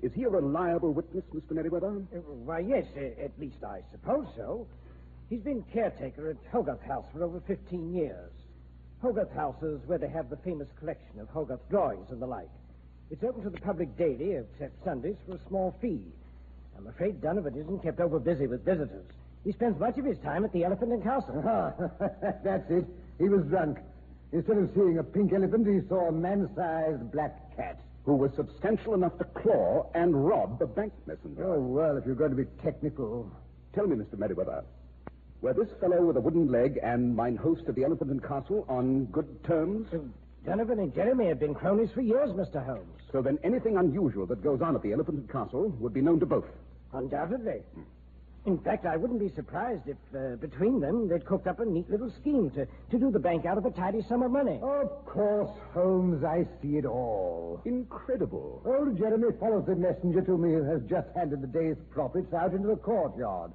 Is 0.03 0.13
he 0.13 0.25
a 0.25 0.31
reliable 0.31 0.93
witness, 0.93 1.25
Mr. 1.33 1.53
Merriweather? 1.53 2.03
Uh, 2.13 2.19
why, 2.45 2.61
yes, 2.61 2.87
uh, 2.97 3.23
at 3.23 3.39
least 3.39 3.63
I 3.63 3.83
suppose 3.93 4.27
so. 4.37 4.67
He's 5.29 5.43
been 5.43 5.63
caretaker 5.73 6.31
at 6.31 6.37
Hogarth 6.51 6.83
House 6.83 7.05
for 7.13 7.23
over 7.23 7.41
15 7.47 7.95
years. 7.95 8.31
Hogarth 9.03 9.33
House 9.33 9.63
is 9.63 9.81
where 9.87 9.99
they 9.99 10.09
have 10.09 10.29
the 10.29 10.37
famous 10.37 10.69
collection 10.79 11.21
of 11.21 11.29
Hogarth 11.29 11.67
drawings 11.71 12.11
and 12.11 12.21
the 12.21 12.27
like. 12.27 12.51
It's 13.11 13.25
open 13.25 13.43
to 13.43 13.51
the 13.51 13.61
public 13.61 13.97
daily, 13.97 14.33
except 14.33 14.85
Sundays, 14.85 15.17
for 15.27 15.35
a 15.37 15.49
small 15.49 15.75
fee. 15.81 16.05
I'm 16.77 16.87
afraid 16.87 17.21
Donovan 17.21 17.55
isn't 17.57 17.83
kept 17.83 18.01
over 18.01 18.19
busy 18.19 18.47
with 18.47 18.65
visitors. 18.65 19.07
He 19.45 19.53
spends 19.53 19.81
much 19.81 19.97
of 19.97 20.05
his 20.05 20.19
time 20.19 20.45
at 20.45 20.53
the 20.53 20.65
Elephant 20.65 20.93
and 20.93 21.03
Castle. 21.03 21.43
That's 22.45 22.71
it. 22.71 22.85
He 23.19 23.29
was 23.29 23.45
drunk. 23.47 23.79
Instead 24.33 24.59
of 24.59 24.71
seeing 24.75 24.99
a 24.99 25.03
pink 25.03 25.33
elephant, 25.33 25.67
he 25.67 25.87
saw 25.89 26.09
a 26.09 26.13
man-sized 26.13 27.11
black 27.11 27.57
cat. 27.57 27.81
Who 28.05 28.17
was 28.17 28.31
substantial 28.37 28.95
enough 28.95 29.17
to 29.19 29.25
claw 29.25 29.91
and 29.95 30.27
rob 30.27 30.61
a 30.63 30.67
bank 30.67 30.93
messenger. 31.07 31.45
Oh, 31.45 31.61
well, 31.61 31.97
if 31.97 32.07
you're 32.07 32.15
going 32.15 32.31
to 32.31 32.37
be 32.37 32.47
technical. 32.63 33.31
Tell 33.75 33.87
me, 33.87 33.97
Mr. 33.97 34.19
Merriweather, 34.19 34.65
were 35.43 35.55
this 35.55 35.69
fellow 35.81 36.05
with 36.05 36.17
a 36.17 36.21
wooden 36.21 36.51
leg 36.51 36.79
and 36.83 37.15
mine 37.17 37.37
host 37.37 37.67
of 37.67 37.75
the 37.75 37.85
Elephant 37.85 38.11
and 38.11 38.23
Castle 38.23 38.65
on 38.69 39.07
good 39.07 39.43
terms? 39.45 39.89
Donovan 40.45 40.79
and 40.79 40.95
Jeremy 40.95 41.27
have 41.27 41.41
been 41.41 41.55
cronies 41.55 41.91
for 41.93 42.01
years, 42.01 42.31
Mr. 42.31 42.65
Holmes. 42.65 43.01
So 43.13 43.23
then 43.23 43.39
anything 43.45 43.77
unusual 43.77 44.27
that 44.27 44.43
goes 44.43 44.61
on 44.63 44.75
at 44.75 44.83
the 44.83 44.93
Elephant 44.93 45.19
and 45.19 45.31
Castle 45.31 45.71
would 45.81 45.93
be 45.93 46.01
known 46.01 46.21
to 46.21 46.27
both. 46.27 46.47
Undoubtedly. 46.93 47.63
In 48.47 48.57
fact, 48.59 48.87
I 48.87 48.97
wouldn't 48.97 49.21
be 49.21 49.29
surprised 49.29 49.83
if, 49.87 49.99
uh, 50.17 50.37
between 50.37 50.81
them, 50.81 51.09
they'd 51.09 51.27
cooked 51.27 51.47
up 51.47 51.61
a 51.61 51.65
neat 51.67 51.91
little 51.91 52.11
scheme 52.21 52.51
to, 52.53 52.67
to 52.91 52.99
do 52.99 53.11
the 53.11 53.19
bank 53.19 53.45
out 53.45 53.59
of 53.59 53.67
a 53.67 53.71
tidy 53.71 54.01
sum 54.09 54.23
of 54.23 54.31
money. 54.31 54.59
Of 54.63 55.05
course, 55.05 55.51
Holmes, 55.75 56.25
I 56.25 56.47
see 56.63 56.79
it 56.79 56.87
all. 56.87 57.61
Incredible. 57.67 58.63
Old 58.65 58.97
Jeremy 58.97 59.29
follows 59.39 59.67
the 59.67 59.77
messenger 59.77 60.23
to 60.23 60.39
me 60.39 60.55
and 60.55 60.67
has 60.67 60.81
just 60.89 61.09
handed 61.15 61.43
the 61.43 61.49
day's 61.49 61.77
profits 61.91 62.33
out 62.33 62.55
into 62.55 62.69
the 62.69 62.77
courtyard, 62.77 63.53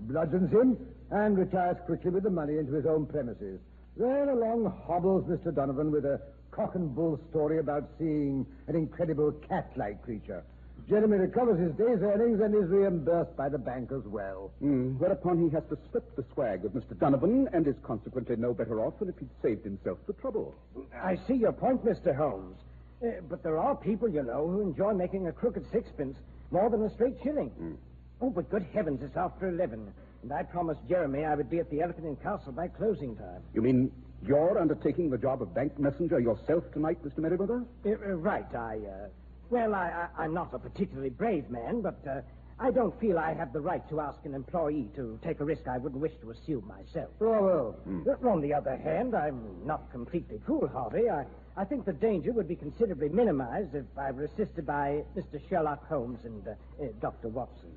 bludgeons 0.00 0.50
him, 0.50 0.76
and 1.10 1.38
retires 1.38 1.76
quickly 1.86 2.10
with 2.10 2.22
the 2.22 2.30
money 2.30 2.58
into 2.58 2.72
his 2.72 2.86
own 2.86 3.06
premises. 3.06 3.60
Then 3.96 4.28
along 4.28 4.72
hobbles 4.86 5.24
Mr. 5.24 5.54
Donovan 5.54 5.90
with 5.90 6.04
a 6.04 6.20
cock 6.50 6.74
and 6.74 6.94
bull 6.94 7.20
story 7.30 7.58
about 7.58 7.88
seeing 7.98 8.46
an 8.66 8.76
incredible 8.76 9.32
cat-like 9.48 10.02
creature. 10.02 10.42
Jeremy 10.88 11.18
recovers 11.18 11.58
his 11.60 11.72
day's 11.76 12.00
earnings 12.02 12.40
and 12.40 12.54
is 12.54 12.70
reimbursed 12.70 13.36
by 13.36 13.48
the 13.48 13.58
bank 13.58 13.90
as 13.92 14.04
well. 14.04 14.50
Mm, 14.62 14.98
whereupon 14.98 15.42
he 15.42 15.54
has 15.54 15.62
to 15.68 15.76
split 15.88 16.04
the 16.16 16.24
swag 16.32 16.62
with 16.62 16.74
Mr. 16.74 16.98
Donovan 16.98 17.48
and 17.52 17.66
is 17.66 17.74
consequently 17.82 18.36
no 18.36 18.54
better 18.54 18.80
off 18.80 18.98
than 18.98 19.08
if 19.08 19.18
he'd 19.18 19.28
saved 19.42 19.64
himself 19.64 19.98
the 20.06 20.14
trouble. 20.14 20.54
I 20.94 21.18
see 21.26 21.34
your 21.34 21.52
point, 21.52 21.84
Mr. 21.84 22.16
Holmes. 22.16 22.56
Uh, 23.02 23.20
but 23.28 23.42
there 23.42 23.58
are 23.58 23.76
people, 23.76 24.08
you 24.08 24.22
know, 24.22 24.48
who 24.48 24.60
enjoy 24.62 24.94
making 24.94 25.26
a 25.26 25.32
crooked 25.32 25.64
sixpence 25.70 26.16
more 26.50 26.70
than 26.70 26.82
a 26.82 26.90
straight 26.94 27.16
shilling. 27.22 27.76
Oh, 28.20 28.30
but 28.30 28.50
good 28.50 28.66
heavens, 28.74 29.00
it's 29.02 29.16
after 29.16 29.48
11. 29.48 29.92
And 30.22 30.32
I 30.32 30.42
promised 30.42 30.80
Jeremy 30.88 31.24
I 31.24 31.34
would 31.34 31.48
be 31.48 31.58
at 31.60 31.70
the 31.70 31.80
Elephant 31.80 32.06
and 32.06 32.20
Castle 32.22 32.52
by 32.52 32.68
closing 32.68 33.16
time. 33.16 33.42
You 33.54 33.62
mean 33.62 33.92
you're 34.22 34.58
undertaking 34.58 35.10
the 35.10 35.18
job 35.18 35.40
of 35.42 35.54
bank 35.54 35.78
messenger 35.78 36.18
yourself 36.18 36.64
tonight, 36.72 36.98
Mr. 37.04 37.18
Merriweather? 37.18 37.62
Uh, 37.86 37.90
uh, 37.90 37.94
right, 38.16 38.52
I, 38.54 38.78
uh, 38.78 39.08
well, 39.50 39.74
I, 39.74 40.08
I, 40.18 40.24
I'm 40.24 40.34
not 40.34 40.52
a 40.52 40.58
particularly 40.58 41.10
brave 41.10 41.48
man, 41.48 41.80
but 41.80 42.00
uh, 42.08 42.20
I 42.58 42.72
don't 42.72 42.98
feel 43.00 43.16
I 43.20 43.32
have 43.34 43.52
the 43.52 43.60
right 43.60 43.88
to 43.90 44.00
ask 44.00 44.18
an 44.24 44.34
employee 44.34 44.90
to 44.96 45.20
take 45.22 45.38
a 45.38 45.44
risk 45.44 45.68
I 45.68 45.78
wouldn't 45.78 46.02
wish 46.02 46.14
to 46.22 46.32
assume 46.32 46.66
myself. 46.66 47.10
Oh, 47.20 47.76
well. 47.86 48.16
Uh, 48.20 48.28
On 48.28 48.40
the 48.40 48.52
other 48.52 48.76
hand, 48.76 49.14
I'm 49.14 49.64
not 49.64 49.92
completely 49.92 50.40
foolhardy. 50.44 51.08
I, 51.08 51.24
I 51.56 51.64
think 51.64 51.84
the 51.84 51.92
danger 51.92 52.32
would 52.32 52.48
be 52.48 52.56
considerably 52.56 53.08
minimized 53.10 53.76
if 53.76 53.84
I 53.96 54.10
were 54.10 54.24
assisted 54.24 54.66
by 54.66 55.04
Mr. 55.16 55.40
Sherlock 55.48 55.86
Holmes 55.88 56.18
and 56.24 56.48
uh, 56.48 56.84
Dr. 57.00 57.28
Watson. 57.28 57.70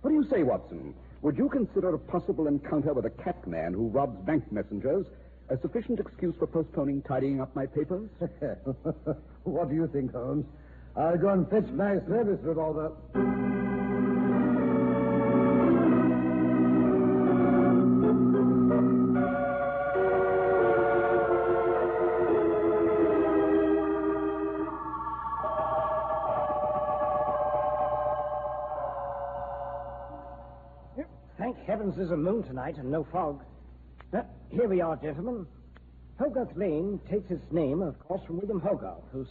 What 0.00 0.10
do 0.10 0.16
you 0.16 0.26
say, 0.30 0.42
Watson? 0.44 0.94
Would 1.22 1.36
you 1.36 1.48
consider 1.48 1.94
a 1.94 1.98
possible 1.98 2.46
encounter 2.46 2.92
with 2.92 3.06
a 3.06 3.10
cat 3.10 3.44
man 3.46 3.72
who 3.72 3.88
robs 3.88 4.24
bank 4.24 4.44
messengers 4.52 5.06
a 5.48 5.58
sufficient 5.58 5.98
excuse 5.98 6.36
for 6.38 6.46
postponing 6.46 7.02
tidying 7.02 7.40
up 7.40 7.54
my 7.56 7.66
papers? 7.66 8.08
what 9.42 9.68
do 9.68 9.74
you 9.74 9.88
think, 9.88 10.12
Holmes? 10.12 10.46
I'll 10.96 11.18
go 11.18 11.30
and 11.30 11.48
fetch 11.50 11.68
my 11.70 11.94
service 12.06 12.38
revolver. 12.42 12.92
A 32.10 32.16
moon 32.16 32.42
tonight 32.42 32.76
and 32.76 32.90
no 32.90 33.04
fog. 33.12 33.42
Uh, 34.12 34.22
here 34.50 34.68
we 34.68 34.80
are, 34.80 34.96
gentlemen. 34.96 35.46
Hogarth 36.18 36.56
Lane 36.56 37.00
takes 37.10 37.30
its 37.30 37.52
name, 37.52 37.82
of 37.82 37.98
course, 38.00 38.22
from 38.26 38.38
William 38.38 38.60
Hogarth, 38.60 39.04
whose 39.12 39.28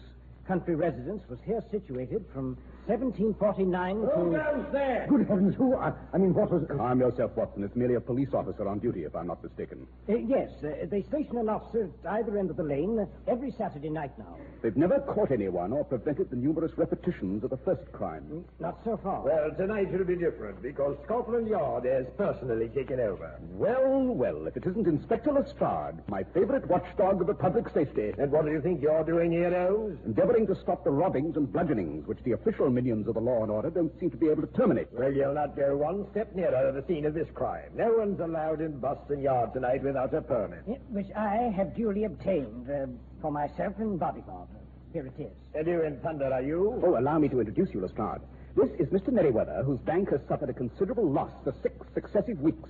country 0.48 0.76
residence 0.76 1.22
was 1.30 1.40
here 1.46 1.64
situated 1.72 2.26
from 2.34 2.58
1749 2.88 3.96
to... 4.02 4.72
there? 4.72 5.06
Good 5.10 5.28
heavens, 5.28 5.56
who? 5.56 5.76
I, 5.76 5.92
I 6.14 6.18
mean, 6.18 6.34
what 6.34 6.50
was. 6.52 6.64
Calm 6.70 7.00
yourself, 7.00 7.32
Watson. 7.36 7.64
It's 7.64 7.76
merely 7.76 7.96
a 7.96 8.02
police 8.02 8.30
officer 8.34 8.68
on 8.68 8.80
duty, 8.80 9.04
if 9.04 9.16
I'm 9.16 9.28
not 9.28 9.44
mistaken. 9.44 9.86
Uh, 10.10 10.16
yes, 10.16 10.50
uh, 10.64 10.86
they 10.90 11.02
station 11.04 11.38
an 11.38 11.50
officer 11.50 11.90
at 12.06 12.12
either 12.14 12.38
end 12.38 12.50
of 12.50 12.56
the 12.58 12.64
lane 12.64 12.98
uh, 13.00 13.32
every 13.32 13.52
Saturday 13.58 13.90
night 13.90 14.18
now. 14.18 14.38
They've 14.62 14.76
never 14.78 15.00
caught 15.02 15.32
anyone 15.32 15.74
or 15.74 15.84
prevented 15.84 16.30
the 16.30 16.36
numerous 16.38 16.72
repetitions 16.78 17.44
of 17.44 17.50
the 17.50 17.58
first 17.58 17.92
crime. 17.92 18.46
Not 18.60 18.80
so 18.84 18.98
far. 19.04 19.22
Well, 19.24 19.52
tonight 19.58 19.94
it'll 19.94 20.06
be 20.06 20.16
different 20.16 20.62
because 20.62 20.96
Scotland 21.06 21.48
Yard 21.48 21.86
has 21.86 22.06
personally 22.18 22.70
taken 22.70 23.00
over. 23.00 23.40
Well, 23.52 24.04
well, 24.06 24.48
if 24.48 24.56
it 24.58 24.66
isn't 24.66 24.88
Inspector 24.88 25.32
Lestrade, 25.32 25.96
my 26.08 26.24
favorite 26.34 26.68
watchdog 26.68 27.22
of 27.22 27.28
the 27.28 27.34
public 27.34 27.66
safety, 27.74 28.14
And 28.18 28.32
what 28.32 28.46
do 28.46 28.52
you 28.52 28.62
think 28.62 28.82
you're 28.82 29.04
doing 29.04 29.32
here, 29.32 29.52
Holmes? 29.68 30.00
endeavoring 30.06 30.48
to 30.48 30.56
stop 30.56 30.84
the 30.84 30.90
robbings 30.92 31.36
and 31.36 31.52
bludgeonings 31.52 32.08
which 32.08 32.20
the 32.24 32.32
official 32.32 32.70
minions 32.78 33.08
of 33.08 33.16
the 33.16 33.20
law 33.20 33.42
and 33.42 33.50
order 33.52 33.72
don't 33.72 34.00
seem 34.00 34.12
to 34.12 34.18
be 34.18 34.30
able 34.30 34.44
to 34.44 34.54
terminate. 34.56 34.88
Well, 34.92 35.12
you'll 35.12 35.34
not 35.34 35.56
go 35.56 35.76
one 35.76 36.06
step 36.12 36.36
nearer 36.36 36.72
the 36.72 36.86
scene 36.88 37.06
of 37.08 37.16
this 37.16 37.28
crime. 37.34 37.72
No 37.76 37.92
one's 37.98 38.20
allowed 38.20 38.62
in 38.62 38.78
Boston 38.78 39.20
Yard 39.20 39.54
tonight 39.54 39.82
without 39.84 40.14
a 40.14 40.22
permit. 40.22 40.64
Which 40.90 41.08
I 41.16 41.52
have 41.58 41.76
duly 41.76 42.04
obtained 42.04 42.70
uh, 42.70 42.86
for 43.20 43.32
myself 43.32 43.74
and 43.80 44.00
bodyguard. 44.00 44.48
Here 44.94 45.08
it 45.08 45.20
is. 45.20 45.34
And 45.56 45.66
who 45.66 45.82
in 45.82 46.00
thunder 46.02 46.32
are 46.32 46.44
you? 46.44 46.80
Oh, 46.86 47.00
allow 47.00 47.18
me 47.18 47.30
to 47.30 47.40
introduce 47.40 47.74
you, 47.74 47.82
Lestrade. 47.82 48.22
This 48.56 48.70
is 48.80 48.88
Mr. 48.90 49.10
Merriweather, 49.12 49.64
whose 49.66 49.80
bank 49.80 50.12
has 50.12 50.22
suffered 50.28 50.52
a 50.52 50.54
considerable 50.54 51.12
loss 51.12 51.32
for 51.44 51.56
six 51.64 51.76
successive 51.96 52.40
weeks. 52.40 52.70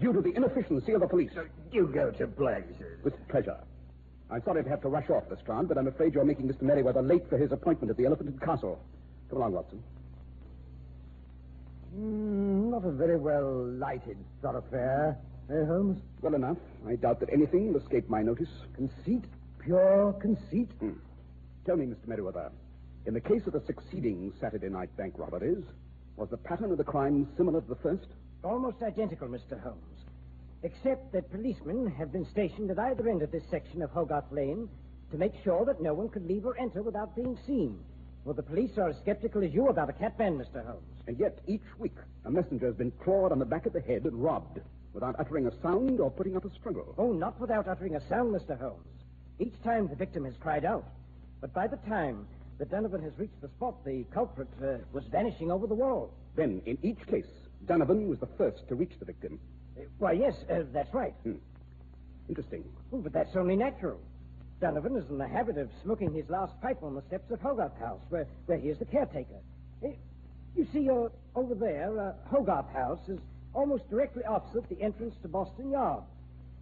Due 0.00 0.12
to 0.12 0.20
the 0.20 0.32
inefficiency 0.36 0.92
of 0.92 1.00
the 1.00 1.08
police. 1.08 1.32
You 1.72 1.90
go 1.92 2.12
to 2.12 2.28
blazes. 2.28 2.76
With 3.02 3.14
pleasure. 3.28 3.58
I'm 4.30 4.42
sorry 4.42 4.64
to 4.64 4.68
have 4.68 4.82
to 4.82 4.88
rush 4.88 5.08
off, 5.08 5.24
Lestrade, 5.30 5.68
but 5.68 5.78
I'm 5.78 5.86
afraid 5.86 6.14
you're 6.14 6.24
making 6.24 6.48
Mr. 6.48 6.62
Merriweather 6.62 7.02
late 7.02 7.28
for 7.28 7.38
his 7.38 7.52
appointment 7.52 7.90
at 7.90 7.96
the 7.96 8.06
Elephant 8.06 8.30
and 8.30 8.40
Castle. 8.40 8.78
Come 9.30 9.38
along, 9.38 9.52
Watson. 9.52 9.82
Mm, 11.96 12.70
not 12.70 12.84
a 12.84 12.90
very 12.90 13.18
well 13.18 13.66
lighted 13.78 14.18
thoroughfare, 14.42 15.16
eh, 15.48 15.64
Holmes? 15.66 16.02
Well 16.22 16.34
enough. 16.34 16.58
I 16.86 16.96
doubt 16.96 17.20
that 17.20 17.32
anything 17.32 17.72
will 17.72 17.80
escape 17.80 18.08
my 18.08 18.22
notice. 18.22 18.48
Conceit, 18.74 19.24
pure 19.60 20.12
conceit. 20.20 20.70
Tell 21.64 21.76
me, 21.76 21.86
Mr. 21.86 22.08
Merriweather, 22.08 22.50
in 23.06 23.14
the 23.14 23.20
case 23.20 23.46
of 23.46 23.52
the 23.52 23.62
succeeding 23.66 24.32
Saturday 24.40 24.68
night 24.68 24.94
bank 24.96 25.14
robberies, 25.16 25.64
was 26.16 26.28
the 26.30 26.36
pattern 26.36 26.72
of 26.72 26.78
the 26.78 26.84
crime 26.84 27.28
similar 27.36 27.60
to 27.60 27.68
the 27.68 27.76
first? 27.76 28.06
Almost 28.42 28.82
identical, 28.82 29.28
Mr. 29.28 29.60
Holmes. 29.62 29.95
Except 30.62 31.12
that 31.12 31.30
policemen 31.30 31.86
have 31.98 32.12
been 32.12 32.26
stationed 32.30 32.70
at 32.70 32.78
either 32.78 33.08
end 33.08 33.22
of 33.22 33.30
this 33.30 33.44
section 33.50 33.82
of 33.82 33.90
Hogarth 33.90 34.30
Lane 34.32 34.68
to 35.10 35.18
make 35.18 35.32
sure 35.44 35.64
that 35.64 35.80
no 35.80 35.94
one 35.94 36.08
could 36.08 36.26
leave 36.26 36.46
or 36.46 36.58
enter 36.58 36.82
without 36.82 37.14
being 37.14 37.38
seen. 37.46 37.78
Well, 38.24 38.34
the 38.34 38.42
police 38.42 38.76
are 38.76 38.88
as 38.88 38.96
skeptical 38.96 39.44
as 39.44 39.52
you 39.54 39.68
about 39.68 39.90
a 39.90 39.92
cat 39.92 40.18
band, 40.18 40.40
Mr. 40.40 40.64
Holmes. 40.66 40.82
And 41.06 41.18
yet, 41.18 41.38
each 41.46 41.62
week, 41.78 41.96
a 42.24 42.30
messenger 42.30 42.66
has 42.66 42.74
been 42.74 42.90
clawed 42.90 43.30
on 43.30 43.38
the 43.38 43.44
back 43.44 43.66
of 43.66 43.72
the 43.72 43.80
head 43.80 44.04
and 44.04 44.22
robbed 44.22 44.58
without 44.92 45.14
uttering 45.20 45.46
a 45.46 45.60
sound 45.62 46.00
or 46.00 46.10
putting 46.10 46.36
up 46.36 46.44
a 46.44 46.54
struggle. 46.54 46.94
Oh, 46.98 47.12
not 47.12 47.38
without 47.38 47.68
uttering 47.68 47.94
a 47.94 48.08
sound, 48.08 48.34
Mr. 48.34 48.58
Holmes. 48.58 48.88
Each 49.38 49.54
time 49.62 49.86
the 49.86 49.94
victim 49.94 50.24
has 50.24 50.34
cried 50.40 50.64
out. 50.64 50.84
But 51.40 51.52
by 51.52 51.66
the 51.68 51.76
time 51.88 52.26
that 52.58 52.70
Donovan 52.70 53.02
has 53.02 53.12
reached 53.18 53.40
the 53.40 53.48
spot, 53.48 53.84
the 53.84 54.04
culprit 54.12 54.48
uh, 54.60 54.78
was 54.92 55.04
vanishing 55.04 55.52
over 55.52 55.66
the 55.66 55.74
wall. 55.74 56.12
Then, 56.34 56.62
in 56.66 56.78
each 56.82 57.06
case, 57.06 57.26
Donovan 57.66 58.08
was 58.08 58.18
the 58.18 58.28
first 58.38 58.66
to 58.68 58.74
reach 58.74 58.92
the 58.98 59.04
victim. 59.04 59.38
Why, 59.98 60.12
yes, 60.12 60.34
uh, 60.50 60.62
that's 60.72 60.92
right. 60.94 61.14
Interesting. 62.28 62.64
Oh, 62.92 62.98
but 62.98 63.12
that's 63.12 63.34
only 63.36 63.56
natural. 63.56 64.00
Donovan 64.60 64.96
is 64.96 65.08
in 65.10 65.18
the 65.18 65.28
habit 65.28 65.58
of 65.58 65.68
smoking 65.82 66.12
his 66.12 66.28
last 66.30 66.58
pipe 66.62 66.82
on 66.82 66.94
the 66.94 67.02
steps 67.02 67.30
of 67.30 67.40
Hogarth 67.40 67.78
House, 67.78 68.00
where, 68.08 68.26
where 68.46 68.58
he 68.58 68.68
is 68.68 68.78
the 68.78 68.86
caretaker. 68.86 69.40
Eh, 69.84 69.92
you 70.54 70.66
see, 70.72 70.88
uh, 70.88 71.08
over 71.38 71.54
there, 71.54 71.98
uh, 72.00 72.12
Hogarth 72.30 72.72
House 72.72 73.06
is 73.08 73.18
almost 73.54 73.88
directly 73.90 74.24
opposite 74.24 74.68
the 74.68 74.80
entrance 74.82 75.14
to 75.22 75.28
Boston 75.28 75.70
Yard. 75.70 76.02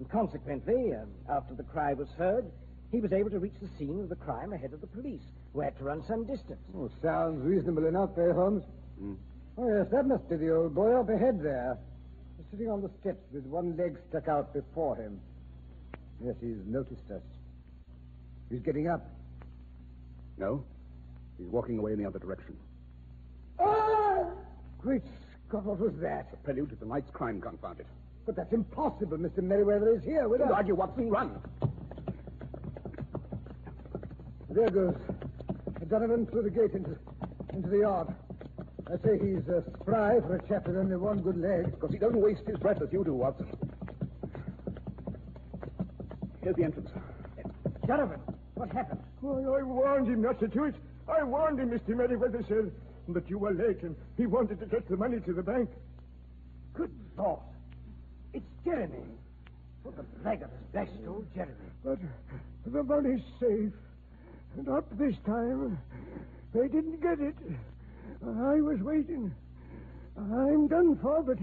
And 0.01 0.11
consequently, 0.11 0.93
um, 0.95 1.09
after 1.29 1.55
the 1.55 1.63
cry 1.63 1.93
was 1.93 2.09
heard, 2.19 2.51
he 2.91 3.01
was 3.01 3.13
able 3.13 3.31
to 3.31 3.39
reach 3.39 3.55
the 3.61 3.69
scene 3.79 4.01
of 4.01 4.09
the 4.09 4.17
crime 4.17 4.53
ahead 4.53 4.73
of 4.73 4.81
the 4.81 4.87
police, 4.89 5.23
who 5.53 5.61
had 5.61 5.77
to 5.79 5.85
run 5.85 6.03
some 6.09 6.25
distance. 6.27 6.61
Oh, 6.77 6.91
sounds 7.01 7.45
reasonable 7.45 7.87
enough, 7.87 8.11
eh, 8.19 8.33
Holmes? 8.33 8.65
Oh, 9.57 9.69
yes, 9.69 9.87
that 9.93 10.07
must 10.07 10.29
be 10.29 10.37
the 10.37 10.53
old 10.55 10.75
boy 10.75 10.99
up 10.99 11.09
ahead 11.09 11.41
there. 11.41 11.79
Sitting 12.55 12.71
on 12.71 12.83
the 12.83 12.91
steps 13.01 13.25
with 13.33 13.45
one 13.47 13.77
leg 13.77 13.99
stuck 14.09 14.29
out 14.29 14.55
before 14.55 14.95
him. 14.95 15.21
Yes, 16.25 16.37
he's 16.41 16.65
noticed 16.65 17.11
us. 17.13 17.23
He's 18.49 18.61
getting 18.61 18.87
up. 18.87 19.05
No? 20.39 20.65
He's 21.37 21.49
walking 21.49 21.81
away 21.81 21.95
in 21.95 21.99
the 21.99 22.07
other 22.07 22.21
direction. 22.21 22.57
Ah! 23.59 24.27
Great 24.79 25.03
Scott, 25.49 25.65
what 25.65 25.81
was 25.81 25.95
that? 26.01 26.29
A 26.33 26.37
prelude 26.45 26.71
to 26.71 26.77
tonight's 26.77 27.11
crime, 27.11 27.41
confound 27.41 27.81
it. 27.81 27.87
But 28.25 28.37
that's 28.37 28.53
impossible. 28.53 29.19
Mr. 29.19 29.43
Merriweather 29.43 29.97
is 29.97 30.05
here 30.05 30.29
with 30.29 30.41
us. 30.41 30.51
Argue, 30.55 30.77
Watson. 30.77 31.11
Run. 31.11 31.41
There 34.51 34.71
goes 34.71 34.95
Donovan 35.89 36.25
through 36.27 36.43
the 36.43 36.51
gate 36.51 36.71
into, 36.73 36.97
into 37.53 37.69
the 37.69 37.79
yard. 37.79 38.15
I 38.87 38.97
say 39.03 39.19
he's 39.19 39.49
uh, 39.49 39.63
spry 39.81 40.21
for 40.21 40.37
a 40.37 40.49
chap 40.49 40.67
with 40.67 40.77
only 40.77 40.97
one 40.97 41.21
good 41.21 41.39
leg. 41.39 41.71
Because 41.71 41.91
he 41.91 41.99
doesn't 41.99 42.21
waste 42.21 42.43
his 42.47 42.59
breath 42.59 42.83
as 42.83 42.93
you 42.93 43.03
do, 43.03 43.15
Watson. 43.15 43.47
Here's 46.43 46.57
the 46.57 46.65
entrance. 46.65 46.91
Donovan, 47.87 48.21
what 48.55 48.71
happened? 48.71 49.01
Why, 49.21 49.41
I 49.41 49.63
warned 49.63 50.09
him 50.09 50.21
not 50.21 50.39
to 50.41 50.49
do 50.49 50.65
it. 50.65 50.75
I 51.09 51.23
warned 51.25 51.61
him, 51.61 51.71
Mr. 51.71 51.97
Merriweather, 51.97 52.45
sir, 52.47 52.71
that 53.09 53.29
you 53.29 53.39
were 53.39 53.53
late 53.53 53.83
and 53.83 53.97
he 54.17 54.27
wanted 54.27 54.61
to 54.61 54.67
get 54.67 54.89
the 54.89 54.97
money 54.97 55.21
to 55.21 55.33
the 55.33 55.43
bank. 55.43 55.71
Good 56.75 56.91
Lord. 57.17 57.41
It's 58.33 58.45
Jeremy. 58.65 59.05
What 59.83 59.97
the 59.97 60.03
blackguard 60.23 60.51
has 60.51 60.73
blasted 60.73 61.09
old 61.09 61.27
Jeremy. 61.35 61.55
But 61.85 61.99
the 62.67 62.83
money's 62.83 63.23
safe. 63.41 63.73
And 64.57 64.69
up 64.69 64.87
this 64.99 65.15
time, 65.27 65.79
they 66.53 66.69
didn't 66.69 67.01
get 67.01 67.21
it. 67.21 67.35
I 68.27 68.61
was 68.61 68.81
waiting. 68.81 69.35
I'm 70.17 70.67
done 70.69 70.99
for, 71.03 71.23
but 71.23 71.39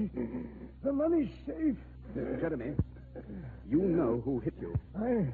the 0.84 0.92
money's 0.94 1.30
safe. 1.46 1.78
Jeremy, 2.16 2.74
you 3.70 3.82
know 3.82 4.22
who 4.26 4.40
hit 4.40 4.54
you. 4.60 4.74
I, 4.98 5.28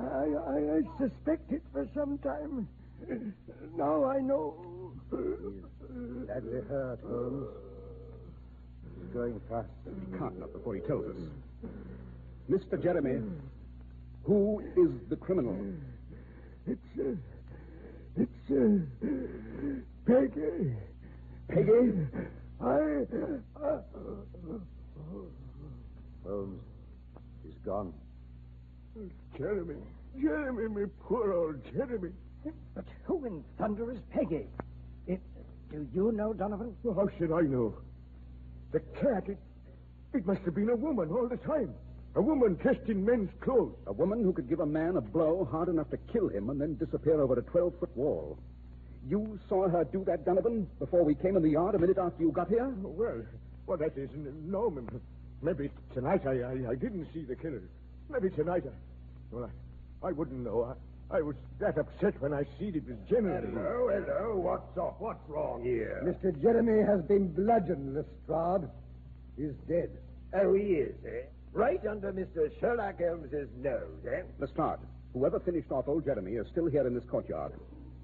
I, 0.00 0.02
I, 0.02 0.76
I 0.76 0.80
suspect 0.98 1.52
it 1.52 1.62
for 1.72 1.86
some 1.94 2.18
time. 2.18 2.68
Now 3.76 4.04
I 4.04 4.20
know. 4.20 4.54
Badly 5.10 6.60
hurt, 6.68 7.00
Holmes. 7.06 7.48
He's 8.98 9.12
going 9.12 9.40
fast. 9.48 9.68
He 9.84 10.18
can't 10.18 10.38
not 10.38 10.52
before 10.52 10.74
he 10.74 10.80
tells 10.82 11.04
us. 11.06 11.70
Mr. 12.50 12.82
Jeremy, 12.82 13.22
who 14.24 14.60
is 14.76 15.08
the 15.10 15.16
criminal? 15.16 15.56
It's, 16.66 16.80
uh, 16.98 17.14
it's, 18.16 18.50
uh, 18.50 18.80
Peggy. 20.06 20.72
Peggy? 21.48 22.06
I, 22.60 23.04
uh, 23.62 23.78
Holmes, 26.24 26.62
he's 27.42 27.54
gone. 27.64 27.92
Jeremy, 29.36 29.74
Jeremy, 30.20 30.68
my 30.68 30.86
poor 31.02 31.32
old 31.32 31.56
Jeremy. 31.72 32.10
But 32.74 32.84
who 33.04 33.24
in 33.24 33.44
thunder 33.58 33.90
is 33.90 33.98
Peggy? 34.10 34.46
It, 35.08 35.20
do 35.70 35.86
you 35.92 36.12
know, 36.12 36.32
Donovan? 36.32 36.76
Well, 36.84 36.94
how 36.94 37.08
should 37.18 37.32
I 37.32 37.42
know? 37.42 37.74
The 38.72 38.80
cat, 39.00 39.24
it, 39.28 39.38
it 40.14 40.24
must 40.24 40.42
have 40.42 40.54
been 40.54 40.70
a 40.70 40.76
woman 40.76 41.10
all 41.10 41.28
the 41.28 41.36
time. 41.36 41.74
A 42.14 42.22
woman 42.22 42.54
dressed 42.54 42.88
in 42.88 43.04
men's 43.04 43.30
clothes. 43.40 43.74
A 43.88 43.92
woman 43.92 44.22
who 44.22 44.32
could 44.32 44.48
give 44.48 44.60
a 44.60 44.66
man 44.66 44.96
a 44.96 45.00
blow 45.00 45.46
hard 45.50 45.68
enough 45.68 45.90
to 45.90 45.98
kill 46.12 46.28
him 46.28 46.48
and 46.48 46.60
then 46.60 46.76
disappear 46.76 47.20
over 47.20 47.38
a 47.38 47.42
12 47.42 47.74
foot 47.80 47.94
wall. 47.96 48.38
You 49.08 49.38
saw 49.48 49.68
her 49.68 49.84
do 49.84 50.04
that, 50.06 50.24
Donovan, 50.24 50.66
before 50.78 51.04
we 51.04 51.14
came 51.14 51.36
in 51.36 51.42
the 51.42 51.50
yard 51.50 51.74
a 51.74 51.78
minute 51.78 51.98
after 51.98 52.22
you 52.22 52.32
got 52.32 52.48
here? 52.48 52.68
Well, 52.82 53.22
well, 53.66 53.78
that 53.78 53.96
is 53.96 54.10
no. 54.14 54.66
m- 54.66 55.00
Maybe 55.42 55.70
tonight 55.94 56.22
I, 56.26 56.40
I, 56.40 56.70
I 56.70 56.74
didn't 56.74 57.06
see 57.14 57.22
the 57.22 57.36
killer. 57.36 57.62
Maybe 58.10 58.30
tonight 58.30 58.64
I. 58.66 58.70
Well, 59.30 59.50
I, 60.02 60.08
I 60.08 60.12
wouldn't 60.12 60.40
know. 60.44 60.74
I, 61.10 61.18
I 61.18 61.20
was 61.22 61.36
that 61.60 61.78
upset 61.78 62.20
when 62.20 62.32
I 62.32 62.42
seen 62.58 62.74
it 62.74 62.84
was 62.88 62.96
Jeremy. 63.08 63.52
Hello, 63.54 63.88
hello. 63.92 64.36
What's 64.36 64.76
up? 64.78 64.96
What's 65.00 65.20
wrong 65.28 65.62
here? 65.62 66.02
Mr. 66.04 66.40
Jeremy 66.42 66.82
has 66.84 67.02
been 67.06 67.28
bludgeoned, 67.32 67.94
Lestrade. 67.94 68.68
He's 69.36 69.54
dead. 69.68 69.90
Oh, 70.34 70.52
he 70.54 70.62
is, 70.82 70.94
eh? 71.06 71.26
Right 71.52 71.80
under 71.86 72.12
Mr. 72.12 72.50
Sherlock 72.60 72.98
Holmes's 72.98 73.48
nose, 73.58 74.04
eh? 74.10 74.22
Lestrade, 74.40 74.78
whoever 75.12 75.38
finished 75.40 75.70
off 75.70 75.86
old 75.86 76.04
Jeremy 76.04 76.32
is 76.32 76.46
still 76.50 76.66
here 76.66 76.86
in 76.86 76.94
this 76.94 77.04
courtyard. 77.08 77.52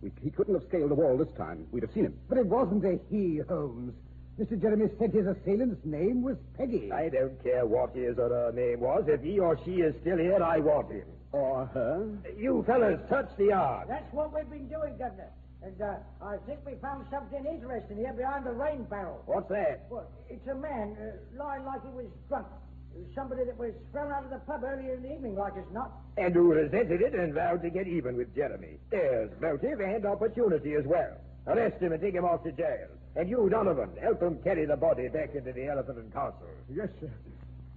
We, 0.02 0.10
he 0.22 0.30
couldn't 0.30 0.54
have 0.54 0.64
scaled 0.68 0.90
the 0.90 0.94
wall 0.94 1.16
this 1.16 1.32
time. 1.36 1.66
We'd 1.70 1.82
have 1.84 1.92
seen 1.92 2.06
him. 2.06 2.18
But 2.28 2.38
it 2.38 2.46
wasn't 2.46 2.84
a 2.84 2.98
he, 3.08 3.40
Holmes. 3.48 3.94
Mr. 4.40 4.60
Jeremy 4.60 4.86
said 4.98 5.12
his 5.12 5.26
assailant's 5.26 5.84
name 5.84 6.22
was 6.22 6.36
Peggy. 6.56 6.90
I 6.90 7.08
don't 7.08 7.40
care 7.42 7.66
what 7.66 7.94
his 7.94 8.18
or 8.18 8.30
her 8.30 8.52
name 8.52 8.80
was. 8.80 9.04
If 9.06 9.22
he 9.22 9.38
or 9.38 9.58
she 9.64 9.82
is 9.82 9.94
still 10.00 10.16
here, 10.16 10.42
I 10.42 10.58
want 10.58 10.90
him. 10.90 11.04
Or 11.32 11.66
her? 11.66 12.08
You 12.36 12.64
fellas, 12.66 13.00
touch 13.08 13.28
the 13.36 13.46
yard. 13.46 13.88
That's 13.88 14.12
what 14.12 14.34
we've 14.34 14.48
been 14.50 14.68
doing, 14.68 14.96
Governor. 14.98 15.30
And 15.62 15.80
uh, 15.80 15.94
I 16.20 16.38
think 16.46 16.60
we 16.66 16.74
found 16.82 17.06
something 17.10 17.44
interesting 17.46 17.98
here 17.98 18.12
behind 18.12 18.44
the 18.44 18.50
rain 18.50 18.84
barrel. 18.90 19.22
What's 19.26 19.48
that? 19.50 19.86
Well, 19.90 20.10
it's 20.28 20.46
a 20.48 20.56
man 20.56 20.96
uh, 20.98 21.38
lying 21.38 21.64
like 21.64 21.82
he 21.82 21.94
was 21.94 22.06
drunk. 22.28 22.48
It 22.94 22.98
was 22.98 23.14
somebody 23.14 23.44
that 23.44 23.56
was 23.58 23.72
thrown 23.90 24.12
out 24.12 24.24
of 24.24 24.30
the 24.30 24.38
pub 24.38 24.62
earlier 24.64 24.94
in 24.94 25.02
the 25.02 25.14
evening, 25.14 25.36
like 25.36 25.54
as 25.56 25.64
not. 25.72 25.92
And 26.18 26.34
who 26.34 26.52
resented 26.52 27.00
it 27.00 27.14
and 27.14 27.32
vowed 27.32 27.62
to 27.62 27.70
get 27.70 27.86
even 27.88 28.16
with 28.16 28.34
Jeremy. 28.34 28.76
There's 28.90 29.30
motive 29.40 29.80
and 29.80 30.04
opportunity 30.04 30.74
as 30.74 30.84
well. 30.84 31.16
Arrest 31.46 31.80
him 31.80 31.92
and 31.92 32.00
take 32.00 32.14
him 32.14 32.24
off 32.24 32.44
to 32.44 32.52
jail. 32.52 32.88
And 33.16 33.28
you, 33.28 33.48
Donovan, 33.48 33.90
help 34.00 34.22
him 34.22 34.38
carry 34.42 34.64
the 34.66 34.76
body 34.76 35.08
back 35.08 35.34
into 35.34 35.52
the 35.52 35.66
Elephant 35.66 35.98
and 35.98 36.12
Castle. 36.12 36.48
Yes, 36.72 36.88
sir. 37.00 37.10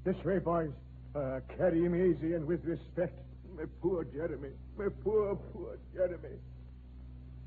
This 0.04 0.24
way, 0.24 0.40
boys. 0.40 0.72
Uh, 1.16 1.40
carry 1.58 1.84
him 1.84 1.96
easy 1.96 2.34
and 2.34 2.46
with 2.46 2.64
respect. 2.66 3.18
My 3.58 3.64
poor 3.82 4.04
Jeremy. 4.04 4.50
My 4.78 4.88
poor, 5.04 5.36
poor 5.54 5.78
Jeremy. 5.94 6.36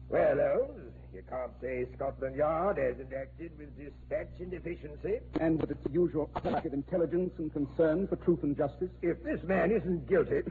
Well, 0.09 0.39
Holmes, 0.39 0.93
you 1.13 1.23
can't 1.29 1.53
say 1.61 1.87
Scotland 1.95 2.37
Yard 2.37 2.79
hasn't 2.79 3.13
acted 3.13 3.53
with 3.59 3.77
dispatch 3.77 4.29
and 4.41 4.53
efficiency. 4.53 5.21
And 5.41 5.61
with 5.61 5.71
its 5.71 5.81
usual 5.93 6.31
lack 6.45 6.65
of 6.65 6.73
intelligence 6.73 7.33
and 7.39 7.53
concern 7.53 8.07
for 8.09 8.17
truth 8.17 8.43
and 8.43 8.57
justice? 8.57 8.91
If 9.03 9.23
this 9.23 9.43
man 9.45 9.71
isn't 9.71 10.09
guilty, 10.09 10.43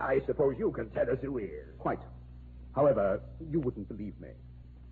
I 0.00 0.20
suppose 0.26 0.54
you 0.58 0.70
can 0.72 0.90
tell 0.90 1.10
us 1.10 1.18
who 1.22 1.38
is. 1.38 1.66
Quite. 1.78 2.00
However, 2.74 3.20
you 3.50 3.60
wouldn't 3.60 3.88
believe 3.88 4.18
me. 4.20 4.28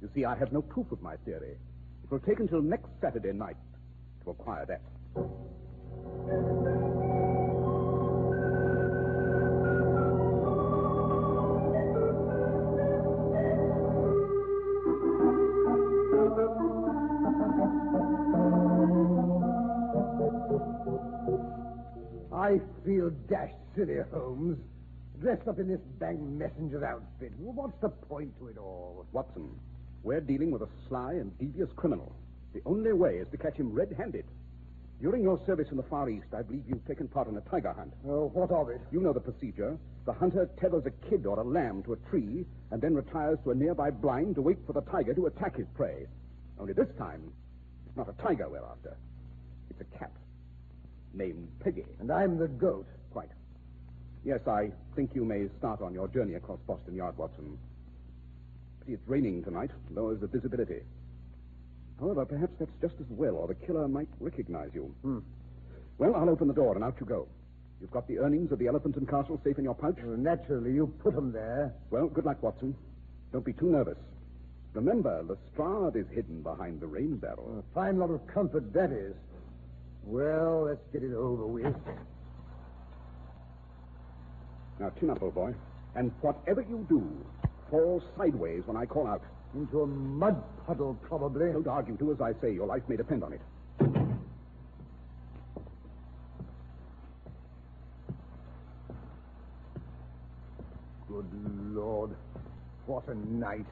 You 0.03 0.11
see, 0.15 0.25
I 0.25 0.37
have 0.37 0.53
no 0.53 0.63
proof 0.63 0.91
of 0.93 1.01
my 1.03 1.17
theory. 1.25 1.57
It 2.05 2.11
will 2.11 2.21
take 2.21 2.41
until 2.41 2.61
next 2.61 2.89
Saturday 3.01 3.33
night 3.33 3.57
to 4.25 4.31
acquire 4.31 4.67
that. 4.67 4.83
Feel 23.07 23.15
dashed 23.29 23.55
silly, 23.77 23.99
Holmes. 24.13 24.59
Dressed 25.21 25.47
up 25.47 25.61
in 25.61 25.69
this 25.69 25.81
bank 26.01 26.19
messenger's 26.21 26.83
outfit. 26.83 27.31
What's 27.39 27.81
the 27.81 27.89
point 27.89 28.37
to 28.41 28.49
it 28.49 28.59
all? 28.59 29.07
Watson, 29.13 29.49
we're 30.03 30.21
dealing 30.21 30.51
with 30.51 30.63
a 30.63 30.69
sly 30.89 31.13
and 31.13 31.39
devious 31.39 31.71
criminal. 31.77 32.13
The 32.53 32.63
only 32.67 32.93
way 32.93 33.19
is 33.19 33.29
to 33.29 33.37
catch 33.37 33.55
him 33.55 33.73
red-handed. 33.73 34.25
During 35.01 35.23
your 35.23 35.39
service 35.47 35.69
in 35.71 35.77
the 35.77 35.85
Far 35.85 36.11
East, 36.11 36.27
I 36.37 36.43
believe 36.43 36.65
you've 36.67 36.85
taken 36.85 37.07
part 37.07 37.29
in 37.29 37.37
a 37.37 37.41
tiger 37.43 37.73
hunt. 37.73 37.93
Oh, 38.09 38.29
what 38.35 38.51
of 38.51 38.71
it? 38.71 38.81
You 38.91 39.01
know 39.01 39.13
the 39.13 39.21
procedure. 39.21 39.79
The 40.05 40.13
hunter 40.13 40.51
tethers 40.61 40.87
a 40.87 41.09
kid 41.09 41.27
or 41.27 41.39
a 41.39 41.45
lamb 41.45 41.85
to 41.85 41.93
a 41.93 42.11
tree 42.11 42.45
and 42.73 42.83
then 42.83 42.97
retires 42.97 43.39
to 43.45 43.53
a 43.53 43.55
nearby 43.55 43.93
blind 43.93 44.35
to 44.35 44.43
wait 44.43 44.59
for 44.67 44.73
the 44.73 44.83
tiger 44.83 45.15
to 45.15 45.27
attack 45.27 45.55
his 45.57 45.67
prey. 45.77 46.07
Only 46.59 46.73
this 46.73 46.89
time, 46.99 47.23
it's 47.87 47.97
not 47.97 48.09
a 48.09 48.21
tiger 48.21 48.49
we're 48.49 48.65
after. 48.65 48.97
It's 49.71 49.81
a 49.81 49.99
cat 49.99 50.11
named 51.17 51.49
Peggy. 51.61 51.85
And 52.01 52.11
I'm 52.11 52.39
the 52.39 52.49
goat. 52.49 52.87
Quite. 53.13 53.31
Yes, 54.25 54.41
I 54.47 54.71
think 54.95 55.11
you 55.15 55.25
may 55.25 55.49
start 55.59 55.81
on 55.81 55.95
your 55.95 56.09
journey 56.09 56.35
across 56.35 56.59
Boston 56.67 56.95
Yard, 56.95 57.17
Watson. 57.17 57.59
Pity 58.81 58.95
it's 58.95 59.09
raining 59.09 59.43
tonight, 59.43 59.71
lowers 59.91 60.21
the 60.21 60.27
visibility. 60.27 60.81
However, 61.99 62.25
perhaps 62.27 62.53
that's 62.59 62.71
just 62.81 62.95
as 63.01 63.07
well, 63.09 63.37
or 63.37 63.47
the 63.49 63.55
killer 63.55 63.89
might 63.89 64.09
recognize 64.21 64.71
you. 64.75 64.95
Hmm. 65.03 65.19
Well, 65.99 66.15
I'll 66.15 66.29
open 66.29 66.49
the 66.49 66.55
door 66.55 66.75
and 66.75 66.85
out 66.85 66.97
you 67.01 67.07
go. 67.07 67.27
You've 67.81 67.91
got 67.91 68.07
the 68.07 68.19
earnings 68.19 68.53
of 68.53 68.59
the 68.59 68.67
Elephant 68.67 68.97
and 68.97 69.09
Castle 69.09 69.41
safe 69.45 69.59
in 69.59 69.65
your 69.65 69.75
pouch? 69.75 69.97
Well, 70.03 70.17
naturally, 70.17 70.73
you 70.73 70.93
put 70.99 71.15
'em 71.15 71.33
there. 71.33 71.75
Well, 71.91 72.09
good 72.09 72.25
luck, 72.25 72.43
Watson. 72.43 72.75
Don't 73.33 73.45
be 73.45 73.53
too 73.53 73.71
nervous. 73.71 73.99
Remember, 74.75 75.23
Lestrade 75.23 75.97
is 75.97 76.09
hidden 76.13 76.43
behind 76.43 76.81
the 76.81 76.87
rain 76.87 77.17
barrel. 77.17 77.59
A 77.59 77.75
fine 77.75 77.99
lot 77.99 78.11
of 78.11 78.27
comfort 78.27 78.73
that 78.75 78.93
is. 78.93 79.15
Well, 80.07 80.67
let's 80.69 80.87
get 80.93 81.03
it 81.03 81.13
over 81.15 81.47
with. 81.47 81.75
Now, 84.79 84.91
chin 85.01 85.11
up, 85.11 85.21
old 85.21 85.35
boy. 85.35 85.53
And 85.97 86.13
whatever 86.21 86.61
you 86.61 86.87
do, 86.89 87.03
fall 87.71 88.01
sideways 88.17 88.63
when 88.67 88.77
I 88.77 88.87
call 88.87 89.09
out. 89.09 89.23
Into 89.55 89.83
a 89.83 89.87
mud 89.87 90.41
puddle, 90.65 90.97
probably. 91.03 91.51
Don't 91.51 91.67
argue. 91.67 91.97
Do 91.97 92.13
as 92.13 92.21
I 92.21 92.33
say. 92.41 92.53
Your 92.53 92.67
life 92.67 92.83
may 92.89 92.97
depend 92.97 93.25
on 93.25 93.33
it. 93.33 93.41
Good 101.09 101.27
Lord. 101.75 102.11
What 102.87 103.09
a 103.09 103.15
night. 103.15 103.67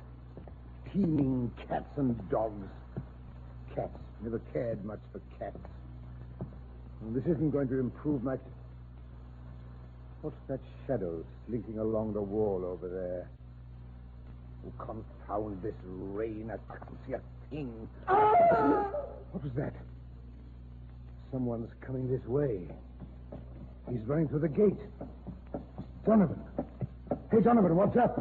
Teeming 0.93 1.53
cats 1.69 1.97
and 1.97 2.29
dogs. 2.29 2.69
Cats. 3.77 3.99
Never 4.21 4.41
cared 4.53 4.85
much 4.85 5.01
for 5.13 5.21
cats. 5.39 5.59
Well, 7.05 7.13
this 7.13 7.25
isn't 7.25 7.51
going 7.51 7.69
to 7.69 7.79
improve 7.79 8.23
my. 8.23 8.37
What's 10.23 10.37
that 10.49 10.61
shadow 10.87 11.23
slinking 11.47 11.79
along 11.79 12.15
the 12.15 12.23
wall 12.23 12.65
over 12.65 12.89
there? 12.89 13.29
Oh, 14.67 14.73
confound 14.79 15.63
this 15.63 15.75
rain. 15.85 16.51
I 16.51 16.57
can't 16.73 16.99
see 17.07 17.13
a 17.13 17.21
thing. 17.51 17.89
What 18.07 19.43
was 19.43 19.53
that? 19.57 19.75
Someone's 21.31 21.71
coming 21.83 22.11
this 22.11 22.25
way. 22.27 22.67
He's 23.91 24.01
running 24.07 24.29
through 24.29 24.41
the 24.41 24.49
gate. 24.49 24.81
Donovan. 26.07 26.41
Hey, 27.31 27.41
Donovan, 27.43 27.77
what's 27.77 27.97
up? 27.99 28.19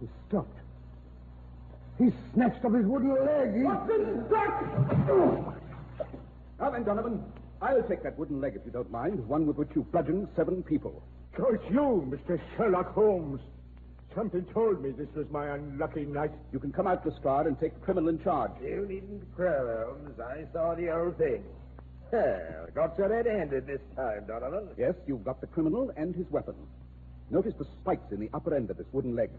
He 0.00 0.08
stopped. 0.28 0.56
He 1.98 2.12
snatched 2.34 2.64
up 2.64 2.72
his 2.72 2.86
wooden 2.86 3.10
leg. 3.26 3.56
He... 3.56 3.64
Watson, 3.64 4.28
duck! 4.30 5.49
Now 6.60 6.68
then, 6.70 6.84
Donovan, 6.84 7.24
I'll 7.62 7.82
take 7.84 8.02
that 8.02 8.18
wooden 8.18 8.40
leg 8.40 8.54
if 8.54 8.62
you 8.66 8.70
don't 8.70 8.90
mind, 8.90 9.26
one 9.26 9.46
with 9.46 9.56
which 9.56 9.70
you 9.74 9.82
bludgeoned 9.92 10.28
seven 10.36 10.62
people. 10.62 11.02
So 11.36 11.48
it's 11.54 11.64
you, 11.70 12.06
Mr. 12.06 12.38
Sherlock 12.56 12.92
Holmes. 12.92 13.40
Something 14.14 14.44
told 14.52 14.82
me 14.82 14.90
this 14.90 15.08
was 15.14 15.26
my 15.30 15.54
unlucky 15.54 16.04
night. 16.04 16.32
You 16.52 16.58
can 16.58 16.72
come 16.72 16.86
out, 16.86 17.06
Lestrade, 17.06 17.46
and 17.46 17.58
take 17.58 17.72
the 17.74 17.80
criminal 17.80 18.10
in 18.10 18.22
charge. 18.22 18.50
You 18.62 18.84
needn't 18.86 19.34
crow, 19.34 19.86
Holmes. 19.86 20.20
I 20.20 20.44
saw 20.52 20.74
the 20.74 20.88
whole 20.88 21.12
thing. 21.12 21.44
Well, 22.12 22.66
got 22.74 22.98
you 22.98 23.06
red-handed 23.06 23.66
this 23.66 23.80
time, 23.96 24.26
Donovan. 24.26 24.68
Yes, 24.76 24.94
you've 25.06 25.24
got 25.24 25.40
the 25.40 25.46
criminal 25.46 25.92
and 25.96 26.14
his 26.14 26.28
weapon. 26.30 26.56
Notice 27.30 27.54
the 27.56 27.66
spikes 27.80 28.10
in 28.12 28.20
the 28.20 28.28
upper 28.34 28.54
end 28.54 28.68
of 28.70 28.76
this 28.76 28.86
wooden 28.92 29.14
leg. 29.14 29.30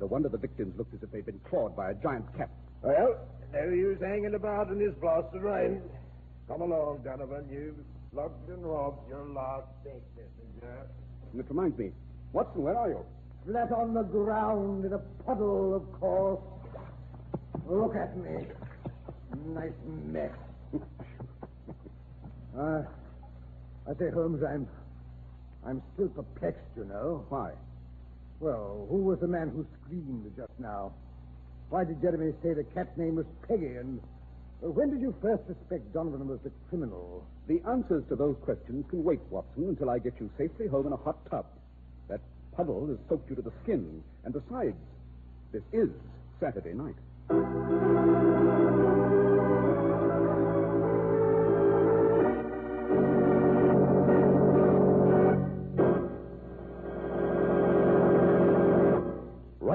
No 0.00 0.06
wonder 0.06 0.28
the 0.28 0.38
victims 0.38 0.78
looked 0.78 0.94
as 0.94 1.02
if 1.02 1.10
they'd 1.10 1.26
been 1.26 1.40
clawed 1.50 1.76
by 1.76 1.90
a 1.90 1.94
giant 1.94 2.24
cat. 2.36 2.48
Well, 2.82 3.18
no 3.52 3.64
use 3.64 4.00
hanging 4.00 4.34
about 4.34 4.68
in 4.68 4.78
this 4.78 4.94
blasted 5.00 5.42
rain. 5.42 5.82
Come 6.48 6.62
along, 6.62 7.02
Donovan. 7.04 7.46
You've 7.50 7.76
slugged 8.12 8.48
and 8.48 8.64
robbed 8.64 9.08
your 9.08 9.24
last 9.28 9.66
bank 9.84 10.02
messenger. 10.16 10.86
And 11.32 11.40
it 11.40 11.46
reminds 11.48 11.78
me, 11.78 11.90
Watson, 12.32 12.62
where 12.62 12.76
are 12.76 12.88
you? 12.90 13.04
Flat 13.46 13.72
on 13.72 13.94
the 13.94 14.02
ground 14.02 14.84
in 14.84 14.92
a 14.92 14.98
puddle, 15.24 15.74
of 15.74 16.00
course. 16.00 16.40
Look 17.66 17.96
at 17.96 18.16
me. 18.16 18.46
Nice 19.54 19.72
mess. 19.86 20.30
uh, 22.58 22.82
I 23.88 23.94
say, 23.98 24.10
Holmes, 24.12 24.42
I'm. 24.42 24.68
I'm 25.64 25.80
still 25.94 26.08
perplexed, 26.08 26.60
you 26.76 26.84
know. 26.84 27.24
Why? 27.28 27.52
Well, 28.40 28.86
who 28.90 28.96
was 28.96 29.20
the 29.20 29.28
man 29.28 29.50
who 29.50 29.64
screamed 29.80 30.32
just 30.36 30.52
now? 30.58 30.92
Why 31.70 31.84
did 31.84 32.02
Jeremy 32.02 32.32
say 32.42 32.52
the 32.54 32.64
cat's 32.74 32.96
name 32.98 33.14
was 33.14 33.26
Peggy? 33.46 33.76
And 33.76 34.00
when 34.70 34.90
did 34.90 35.00
you 35.00 35.14
first 35.20 35.42
suspect 35.46 35.92
Donovan 35.92 36.28
was 36.28 36.38
the 36.44 36.52
criminal? 36.68 37.26
The 37.48 37.60
answers 37.68 38.04
to 38.08 38.16
those 38.16 38.36
questions 38.44 38.84
can 38.90 39.02
wait, 39.02 39.20
Watson, 39.28 39.64
until 39.64 39.90
I 39.90 39.98
get 39.98 40.14
you 40.20 40.30
safely 40.38 40.68
home 40.68 40.86
in 40.86 40.92
a 40.92 40.96
hot 40.96 41.18
tub. 41.28 41.46
That 42.08 42.20
puddle 42.56 42.86
has 42.86 42.98
soaked 43.08 43.28
you 43.28 43.36
to 43.36 43.42
the 43.42 43.52
skin. 43.64 44.02
And 44.24 44.32
besides, 44.32 44.76
this 45.52 45.62
is 45.72 45.88
Saturday 46.38 46.74
night. 46.74 48.11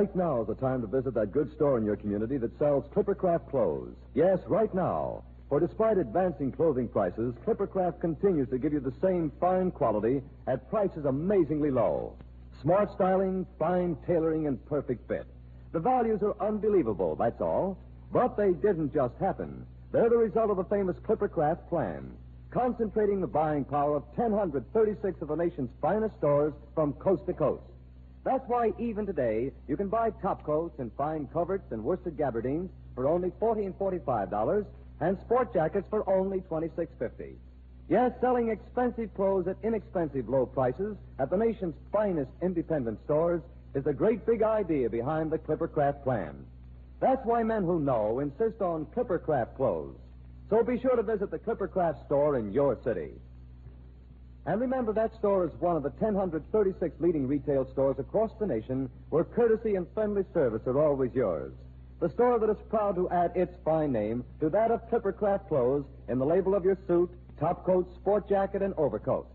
Right 0.07 0.15
now 0.15 0.39
is 0.39 0.47
the 0.47 0.55
time 0.55 0.79
to 0.79 0.87
visit 0.87 1.15
that 1.15 1.33
good 1.33 1.53
store 1.55 1.77
in 1.77 1.83
your 1.83 1.97
community 1.97 2.37
that 2.37 2.57
sells 2.57 2.85
Clippercraft 2.95 3.49
clothes. 3.49 3.93
Yes, 4.13 4.39
right 4.47 4.73
now. 4.73 5.25
For 5.49 5.59
despite 5.59 5.97
advancing 5.97 6.53
clothing 6.53 6.87
prices, 6.87 7.35
Clippercraft 7.45 7.99
continues 7.99 8.47
to 8.51 8.57
give 8.57 8.71
you 8.71 8.79
the 8.79 8.93
same 9.01 9.33
fine 9.37 9.69
quality 9.69 10.21
at 10.47 10.69
prices 10.69 11.03
amazingly 11.03 11.71
low. 11.71 12.15
Smart 12.61 12.89
styling, 12.93 13.45
fine 13.59 13.97
tailoring, 14.07 14.47
and 14.47 14.65
perfect 14.67 15.05
fit. 15.09 15.27
The 15.73 15.81
values 15.81 16.21
are 16.23 16.37
unbelievable, 16.39 17.17
that's 17.17 17.41
all. 17.41 17.77
But 18.09 18.37
they 18.37 18.53
didn't 18.53 18.93
just 18.93 19.15
happen. 19.19 19.65
They're 19.91 20.09
the 20.09 20.15
result 20.15 20.51
of 20.51 20.55
the 20.55 20.73
famous 20.73 20.95
Clippercraft 20.99 21.67
plan, 21.67 22.13
concentrating 22.49 23.19
the 23.19 23.27
buying 23.27 23.65
power 23.65 23.97
of 23.97 24.03
1,036 24.15 25.21
of 25.21 25.27
the 25.27 25.35
nation's 25.35 25.69
finest 25.81 26.15
stores 26.15 26.53
from 26.73 26.93
coast 26.93 27.25
to 27.25 27.33
coast. 27.33 27.63
That's 28.27 28.43
why 28.49 28.73
even 28.77 29.05
today 29.05 29.53
you 29.69 29.77
can 29.77 29.87
buy 29.87 30.09
top 30.21 30.43
coats 30.43 30.79
and 30.79 30.91
fine 30.97 31.29
coverts 31.31 31.71
and 31.71 31.81
worsted 31.81 32.17
gabardines 32.17 32.69
for 32.93 33.07
only 33.07 33.31
forty 33.39 33.63
and 33.63 33.73
forty-five 33.77 34.29
dollars, 34.29 34.65
and 34.99 35.17
sport 35.21 35.53
jackets 35.53 35.87
for 35.89 36.07
only 36.09 36.41
twenty-six 36.41 36.91
fifty. 36.99 37.37
Yes, 37.87 38.11
selling 38.19 38.49
expensive 38.49 39.13
clothes 39.15 39.47
at 39.47 39.55
inexpensive 39.63 40.27
low 40.27 40.45
prices 40.45 40.97
at 41.19 41.29
the 41.29 41.37
nation's 41.37 41.75
finest 41.89 42.29
independent 42.41 42.99
stores 43.05 43.41
is 43.73 43.85
the 43.85 43.93
great 43.93 44.25
big 44.25 44.43
idea 44.43 44.89
behind 44.89 45.31
the 45.31 45.37
Clippercraft 45.37 46.03
plan. 46.03 46.35
That's 46.99 47.25
why 47.25 47.43
men 47.43 47.63
who 47.63 47.79
know 47.79 48.19
insist 48.19 48.61
on 48.61 48.87
Clippercraft 48.87 49.55
clothes. 49.55 49.95
So 50.49 50.63
be 50.63 50.77
sure 50.81 50.97
to 50.97 51.03
visit 51.03 51.31
the 51.31 51.39
Clippercraft 51.39 52.05
store 52.07 52.37
in 52.37 52.51
your 52.51 52.77
city. 52.83 53.11
And 54.47 54.61
remember, 54.61 54.93
that 54.93 55.13
store 55.19 55.45
is 55.45 55.51
one 55.59 55.75
of 55.75 55.83
the 55.83 55.89
1,036 55.89 56.95
leading 57.01 57.27
retail 57.27 57.67
stores 57.73 57.99
across 57.99 58.31
the 58.39 58.47
nation 58.47 58.89
where 59.09 59.25
courtesy 59.25 59.75
and 59.75 59.85
friendly 59.93 60.23
service 60.33 60.61
are 60.65 60.81
always 60.81 61.11
yours. 61.13 61.51
The 61.99 62.09
store 62.09 62.39
that 62.39 62.49
is 62.49 62.57
proud 62.69 62.95
to 62.95 63.09
add 63.09 63.33
its 63.35 63.53
fine 63.65 63.91
name 63.91 64.23
to 64.39 64.49
that 64.49 64.71
of 64.71 64.89
Clippercraft 64.89 65.49
clothes 65.49 65.83
in 66.07 66.17
the 66.17 66.25
label 66.25 66.55
of 66.55 66.63
your 66.63 66.77
suit, 66.87 67.09
top 67.41 67.65
coat, 67.65 67.93
sport 67.95 68.29
jacket, 68.29 68.61
and 68.61 68.73
overcoat. 68.77 69.27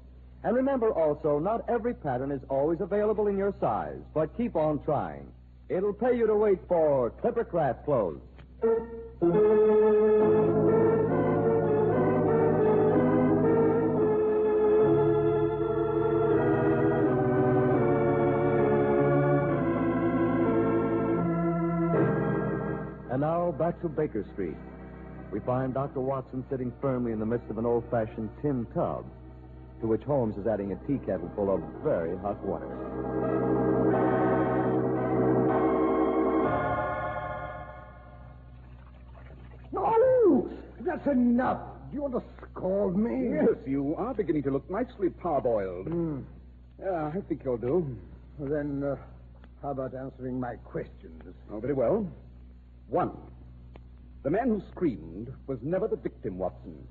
And 0.45 0.57
remember 0.57 0.91
also, 0.93 1.39
not 1.39 1.69
every 1.69 1.93
pattern 1.93 2.33
is 2.33 2.41
always 2.49 2.81
available 2.81 3.27
in 3.27 3.37
your 3.37 3.55
size, 3.61 4.01
but 4.15 4.35
keep 4.39 4.57
on 4.57 4.83
trying. 4.83 5.27
It'll 5.69 5.93
pay 5.93 6.17
you 6.17 6.27
to 6.27 6.35
wait 6.35 6.59
for 6.67 7.11
Clippercraft 7.23 7.85
clothes. 7.85 8.21
Now 23.23 23.53
back 23.53 23.81
to 23.81 23.89
Baker 23.89 24.27
Street. 24.33 24.57
We 25.31 25.39
find 25.39 25.73
Dr. 25.73 26.01
Watson 26.01 26.45
sitting 26.51 26.73
firmly 26.81 27.13
in 27.13 27.21
the 27.21 27.25
midst 27.27 27.49
of 27.51 27.57
an 27.57 27.65
old 27.65 27.85
fashioned 27.89 28.29
tin 28.43 28.67
tub. 28.75 29.05
to 29.81 29.87
which 29.87 30.03
Holmes 30.03 30.37
is 30.37 30.47
adding 30.47 30.73
a 30.73 30.77
tea 30.87 30.99
kettle 31.07 31.31
full 31.37 31.55
of 31.55 31.61
very 31.85 32.17
hot 32.19 32.39
water. 32.45 32.67
Oh, 39.75 40.49
that's 40.81 41.07
enough. 41.07 41.61
Do 41.91 41.97
you 41.97 42.03
want 42.03 42.15
to 42.15 42.23
scald 42.51 42.97
me? 42.97 43.31
Yes, 43.35 43.57
you 43.67 43.95
are 43.97 44.15
beginning 44.15 44.43
to 44.45 44.51
look 44.51 44.69
nicely 44.71 45.09
parboiled. 45.11 45.87
Hmm. 45.89 46.21
Yeah, 46.81 47.13
I 47.15 47.21
think 47.29 47.43
you'll 47.45 47.59
do. 47.59 47.97
Then, 48.39 48.83
uh, 48.83 48.97
how 49.63 49.71
about 49.71 49.95
answering 49.95 50.41
my 50.41 50.57
questions? 50.57 51.23
Oh, 51.51 51.61
very 51.61 51.75
well. 51.75 52.07
One. 52.89 53.13
The 54.23 54.31
man 54.31 54.49
who 54.49 54.63
screamed 54.71 55.33
was 55.47 55.59
never 55.63 55.89
the 55.89 55.97
victim, 55.97 56.39
Watson. 56.39 56.87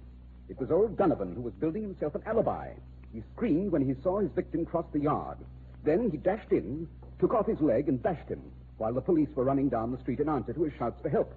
It 0.49 0.59
was 0.59 0.71
old 0.71 0.97
Donovan 0.97 1.33
who 1.35 1.41
was 1.41 1.53
building 1.53 1.83
himself 1.83 2.15
an 2.15 2.23
alibi. 2.25 2.73
He 3.13 3.23
screamed 3.33 3.71
when 3.71 3.85
he 3.85 3.95
saw 4.01 4.19
his 4.19 4.31
victim 4.31 4.65
cross 4.65 4.85
the 4.91 4.99
yard. 4.99 5.37
Then 5.83 6.09
he 6.11 6.17
dashed 6.17 6.51
in, 6.51 6.87
took 7.19 7.33
off 7.33 7.47
his 7.47 7.61
leg, 7.61 7.87
and 7.87 8.01
bashed 8.01 8.27
him, 8.27 8.41
while 8.77 8.93
the 8.93 9.01
police 9.01 9.29
were 9.35 9.43
running 9.43 9.69
down 9.69 9.91
the 9.91 9.99
street 9.99 10.19
in 10.19 10.29
answer 10.29 10.53
to 10.53 10.63
his 10.63 10.73
shouts 10.77 11.01
for 11.01 11.09
help. 11.09 11.33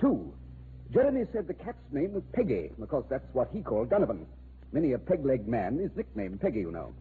Two. 0.00 0.32
Jeremy 0.92 1.24
said 1.32 1.46
the 1.46 1.54
cat's 1.54 1.92
name 1.92 2.12
was 2.12 2.22
Peggy, 2.32 2.70
because 2.78 3.04
that's 3.08 3.32
what 3.32 3.50
he 3.52 3.60
called 3.60 3.90
Donovan. 3.90 4.26
Many 4.72 4.92
a 4.92 4.98
peg-legged 4.98 5.48
man 5.48 5.78
is 5.78 5.90
nicknamed 5.96 6.40
Peggy, 6.40 6.60
you 6.60 6.72
know. 6.72 6.92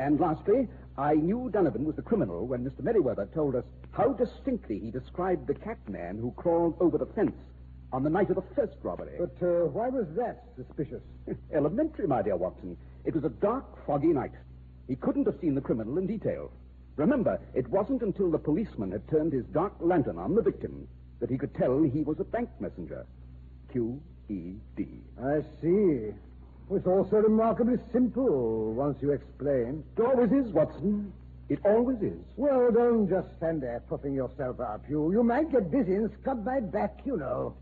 And 0.00 0.18
lastly, 0.18 0.66
I 0.96 1.12
knew 1.12 1.50
Donovan 1.52 1.84
was 1.84 1.94
the 1.94 2.00
criminal 2.00 2.46
when 2.46 2.64
Mr. 2.64 2.82
Merriweather 2.82 3.28
told 3.34 3.54
us 3.54 3.64
how 3.92 4.14
distinctly 4.14 4.78
he 4.78 4.90
described 4.90 5.46
the 5.46 5.54
cat 5.54 5.76
man 5.86 6.16
who 6.16 6.32
crawled 6.32 6.74
over 6.80 6.96
the 6.96 7.04
fence 7.04 7.36
on 7.92 8.02
the 8.02 8.08
night 8.08 8.30
of 8.30 8.36
the 8.36 8.54
first 8.56 8.78
robbery. 8.82 9.18
But 9.18 9.46
uh, 9.46 9.66
why 9.66 9.90
was 9.90 10.06
that 10.16 10.44
suspicious? 10.56 11.02
Elementary, 11.54 12.06
my 12.06 12.22
dear 12.22 12.36
Watson. 12.36 12.78
It 13.04 13.14
was 13.14 13.24
a 13.24 13.28
dark, 13.28 13.86
foggy 13.86 14.14
night. 14.14 14.32
He 14.88 14.96
couldn't 14.96 15.26
have 15.26 15.38
seen 15.38 15.54
the 15.54 15.60
criminal 15.60 15.98
in 15.98 16.06
detail. 16.06 16.50
Remember, 16.96 17.38
it 17.52 17.68
wasn't 17.68 18.00
until 18.00 18.30
the 18.30 18.38
policeman 18.38 18.92
had 18.92 19.06
turned 19.10 19.34
his 19.34 19.44
dark 19.52 19.74
lantern 19.80 20.18
on 20.18 20.34
the 20.34 20.42
victim 20.42 20.88
that 21.20 21.28
he 21.28 21.36
could 21.36 21.54
tell 21.54 21.82
he 21.82 22.00
was 22.04 22.18
a 22.20 22.24
bank 22.24 22.48
messenger. 22.58 23.04
Q 23.70 24.00
E 24.30 24.54
D. 24.76 24.86
I 25.22 25.42
see. 25.60 26.14
It's 26.72 26.86
all 26.86 27.04
so 27.10 27.16
remarkably 27.18 27.78
simple 27.92 28.72
once 28.74 28.96
you 29.02 29.10
explain. 29.10 29.82
It 29.96 30.02
always 30.02 30.30
is, 30.30 30.52
Watson. 30.52 31.12
It 31.48 31.58
always 31.64 32.00
is. 32.00 32.20
Well, 32.36 32.70
don't 32.70 33.08
just 33.08 33.26
stand 33.38 33.60
there 33.62 33.82
puffing 33.88 34.14
yourself 34.14 34.60
up. 34.60 34.84
You 34.88 35.10
you 35.10 35.24
might 35.24 35.50
get 35.50 35.68
busy 35.70 35.94
and 35.96 36.08
scud 36.22 36.44
my 36.44 36.60
back, 36.60 37.00
you 37.04 37.16
know. 37.16 37.56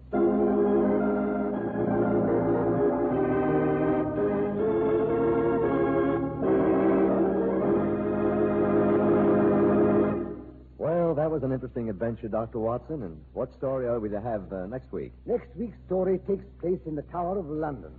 Well, 10.76 11.14
that 11.14 11.30
was 11.30 11.42
an 11.42 11.52
interesting 11.52 11.88
adventure, 11.90 12.28
Dr. 12.28 12.58
Watson. 12.60 13.02
And 13.02 13.16
what 13.32 13.52
story 13.54 13.86
are 13.86 13.98
we 13.98 14.08
to 14.10 14.20
have 14.20 14.52
uh, 14.52 14.66
next 14.66 14.92
week? 14.92 15.12
Next 15.26 15.48
week's 15.56 15.76
story 15.86 16.18
takes 16.28 16.44
place 16.60 16.80
in 16.86 16.94
the 16.94 17.02
Tower 17.02 17.38
of 17.38 17.46
London. 17.46 17.92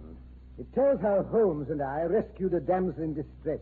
It 0.59 0.73
tells 0.73 0.99
how 0.99 1.23
Holmes 1.23 1.69
and 1.69 1.81
I 1.81 2.03
rescued 2.03 2.53
a 2.53 2.59
damsel 2.59 3.01
in 3.01 3.13
distress 3.13 3.61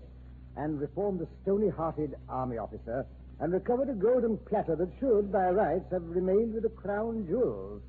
and 0.56 0.82
reformed 0.82 1.22
a 1.22 1.28
stony-hearted 1.44 2.16
army 2.28 2.58
officer 2.58 3.06
and 3.40 3.54
recovered 3.54 3.90
a 3.90 3.94
golden 3.94 4.38
platter 4.38 4.76
that 4.76 4.90
should, 5.00 5.32
by 5.32 5.52
rights, 5.52 5.92
have 5.92 6.10
remained 6.10 6.56
with 6.56 6.64
the 6.64 6.70
crown 6.70 7.28
jewels. 7.28 7.84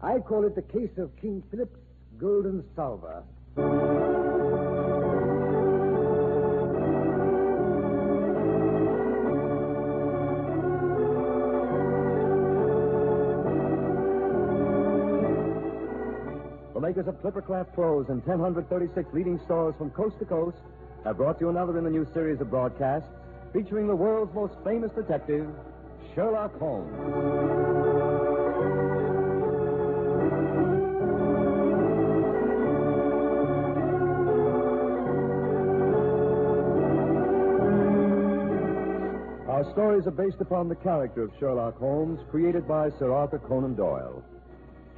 I 0.00 0.20
call 0.20 0.46
it 0.46 0.54
the 0.54 0.62
case 0.62 0.96
of 0.96 1.14
King 1.20 1.42
Philip's 1.50 1.78
golden 2.18 2.64
salver. 2.74 3.22
Makers 16.88 17.06
of 17.06 17.20
Clippercraft 17.20 17.74
clothes 17.74 18.06
and 18.08 18.24
1036 18.24 19.12
leading 19.12 19.38
stores 19.44 19.74
from 19.76 19.90
coast 19.90 20.18
to 20.18 20.24
coast 20.24 20.56
have 21.04 21.18
brought 21.18 21.38
you 21.38 21.50
another 21.50 21.76
in 21.76 21.84
the 21.84 21.90
new 21.90 22.06
series 22.14 22.40
of 22.40 22.48
broadcasts 22.48 23.10
featuring 23.52 23.86
the 23.86 23.94
world's 23.94 24.34
most 24.34 24.54
famous 24.64 24.90
detective, 24.92 25.46
Sherlock 26.14 26.58
Holmes. 26.58 26.88
Our 39.46 39.70
stories 39.72 40.06
are 40.06 40.10
based 40.10 40.40
upon 40.40 40.70
the 40.70 40.76
character 40.76 41.24
of 41.24 41.32
Sherlock 41.38 41.76
Holmes, 41.76 42.18
created 42.30 42.66
by 42.66 42.88
Sir 42.98 43.12
Arthur 43.12 43.40
Conan 43.40 43.74
Doyle. 43.74 44.24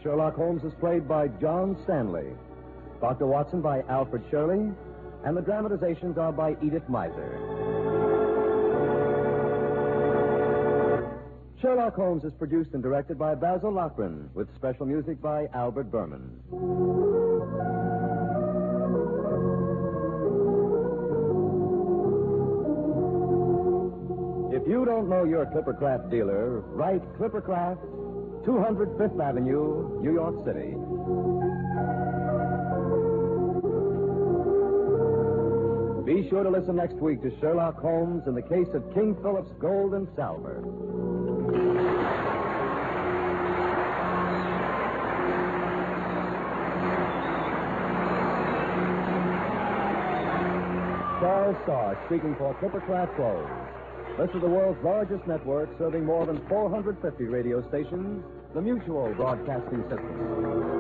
Sherlock 0.03 0.35
Holmes 0.35 0.65
is 0.65 0.73
played 0.81 1.07
by 1.07 1.29
John 1.29 1.77
Stanley, 1.85 2.33
Dr. 3.01 3.27
Watson 3.27 3.61
by 3.61 3.83
Alfred 3.83 4.23
Shirley, 4.31 4.73
and 5.25 5.37
the 5.37 5.43
dramatizations 5.43 6.17
are 6.17 6.33
by 6.33 6.57
Edith 6.63 6.85
Meiser. 6.89 7.37
Sherlock 11.61 11.95
Holmes 11.95 12.25
is 12.25 12.33
produced 12.39 12.71
and 12.73 12.83
directed 12.83 13.19
by 13.19 13.35
Basil 13.35 13.71
Loughrane, 13.71 14.31
with 14.33 14.49
special 14.57 14.87
music 14.87 15.21
by 15.21 15.47
Albert 15.53 15.93
Buhrman. 15.93 16.31
If 24.51 24.67
you 24.67 24.87
don't 24.87 25.11
know 25.11 25.25
your 25.25 25.45
Clippercraft 25.45 26.11
dealer, 26.11 26.61
write 26.61 27.03
Clippercraft, 27.19 28.00
200 28.45 28.97
Fifth 28.97 29.21
Avenue, 29.21 30.01
New 30.01 30.15
York 30.15 30.45
City. 30.47 30.75
Be 36.07 36.29
sure 36.29 36.43
to 36.43 36.51
listen 36.51 36.77
next 36.77 36.95
week 36.95 37.21
to 37.23 37.31
Sherlock 37.41 37.79
Holmes 37.81 38.27
in 38.27 38.35
the 38.35 38.43
case 38.43 38.69
of 38.73 38.83
King 38.95 39.15
Philip's 39.23 39.53
gold 39.61 39.95
and 39.95 40.09
salver. 40.17 40.63
Charles 51.21 51.57
Stark 51.65 51.99
speaking 52.07 52.35
for 52.37 52.55
Clippercraft 52.55 53.15
Clothes. 53.17 53.70
This 54.21 54.29
is 54.35 54.43
the 54.43 54.51
world's 54.51 54.85
largest 54.85 55.27
network 55.27 55.71
serving 55.79 56.05
more 56.05 56.27
than 56.27 56.47
450 56.47 57.25
radio 57.25 57.67
stations, 57.69 58.23
the 58.53 58.61
Mutual 58.61 59.15
Broadcasting 59.15 59.81
System. 59.85 60.80